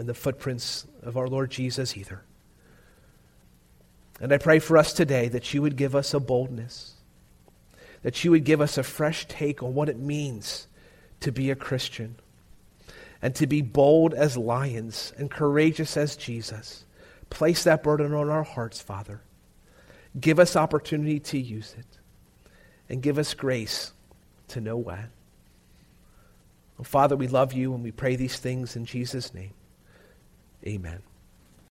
in 0.00 0.06
the 0.06 0.14
footprints 0.14 0.86
of 1.02 1.16
our 1.16 1.28
Lord 1.28 1.50
Jesus 1.50 1.96
either. 1.96 2.22
And 4.20 4.32
I 4.32 4.38
pray 4.38 4.58
for 4.58 4.76
us 4.76 4.92
today 4.92 5.28
that 5.28 5.54
you 5.54 5.62
would 5.62 5.76
give 5.76 5.94
us 5.94 6.12
a 6.12 6.20
boldness, 6.20 6.94
that 8.02 8.24
you 8.24 8.30
would 8.30 8.44
give 8.44 8.60
us 8.60 8.76
a 8.76 8.82
fresh 8.82 9.26
take 9.26 9.62
on 9.62 9.74
what 9.74 9.88
it 9.88 9.98
means 9.98 10.66
to 11.20 11.32
be 11.32 11.50
a 11.50 11.56
Christian, 11.56 12.16
and 13.20 13.34
to 13.34 13.46
be 13.46 13.62
bold 13.62 14.14
as 14.14 14.36
lions 14.36 15.12
and 15.18 15.30
courageous 15.30 15.96
as 15.96 16.16
Jesus. 16.16 16.84
Place 17.30 17.64
that 17.64 17.82
burden 17.82 18.14
on 18.14 18.28
our 18.28 18.44
hearts, 18.44 18.80
Father. 18.80 19.20
Give 20.18 20.38
us 20.38 20.56
opportunity 20.56 21.20
to 21.20 21.38
use 21.38 21.74
it, 21.78 21.98
and 22.88 23.02
give 23.02 23.18
us 23.18 23.34
grace 23.34 23.92
to 24.48 24.60
know 24.60 24.76
when. 24.76 25.10
Father, 26.82 27.16
we 27.16 27.26
love 27.26 27.52
you 27.52 27.74
and 27.74 27.82
we 27.82 27.90
pray 27.90 28.16
these 28.16 28.38
things 28.38 28.76
in 28.76 28.84
Jesus' 28.84 29.34
name. 29.34 29.50
Amen. 30.66 31.02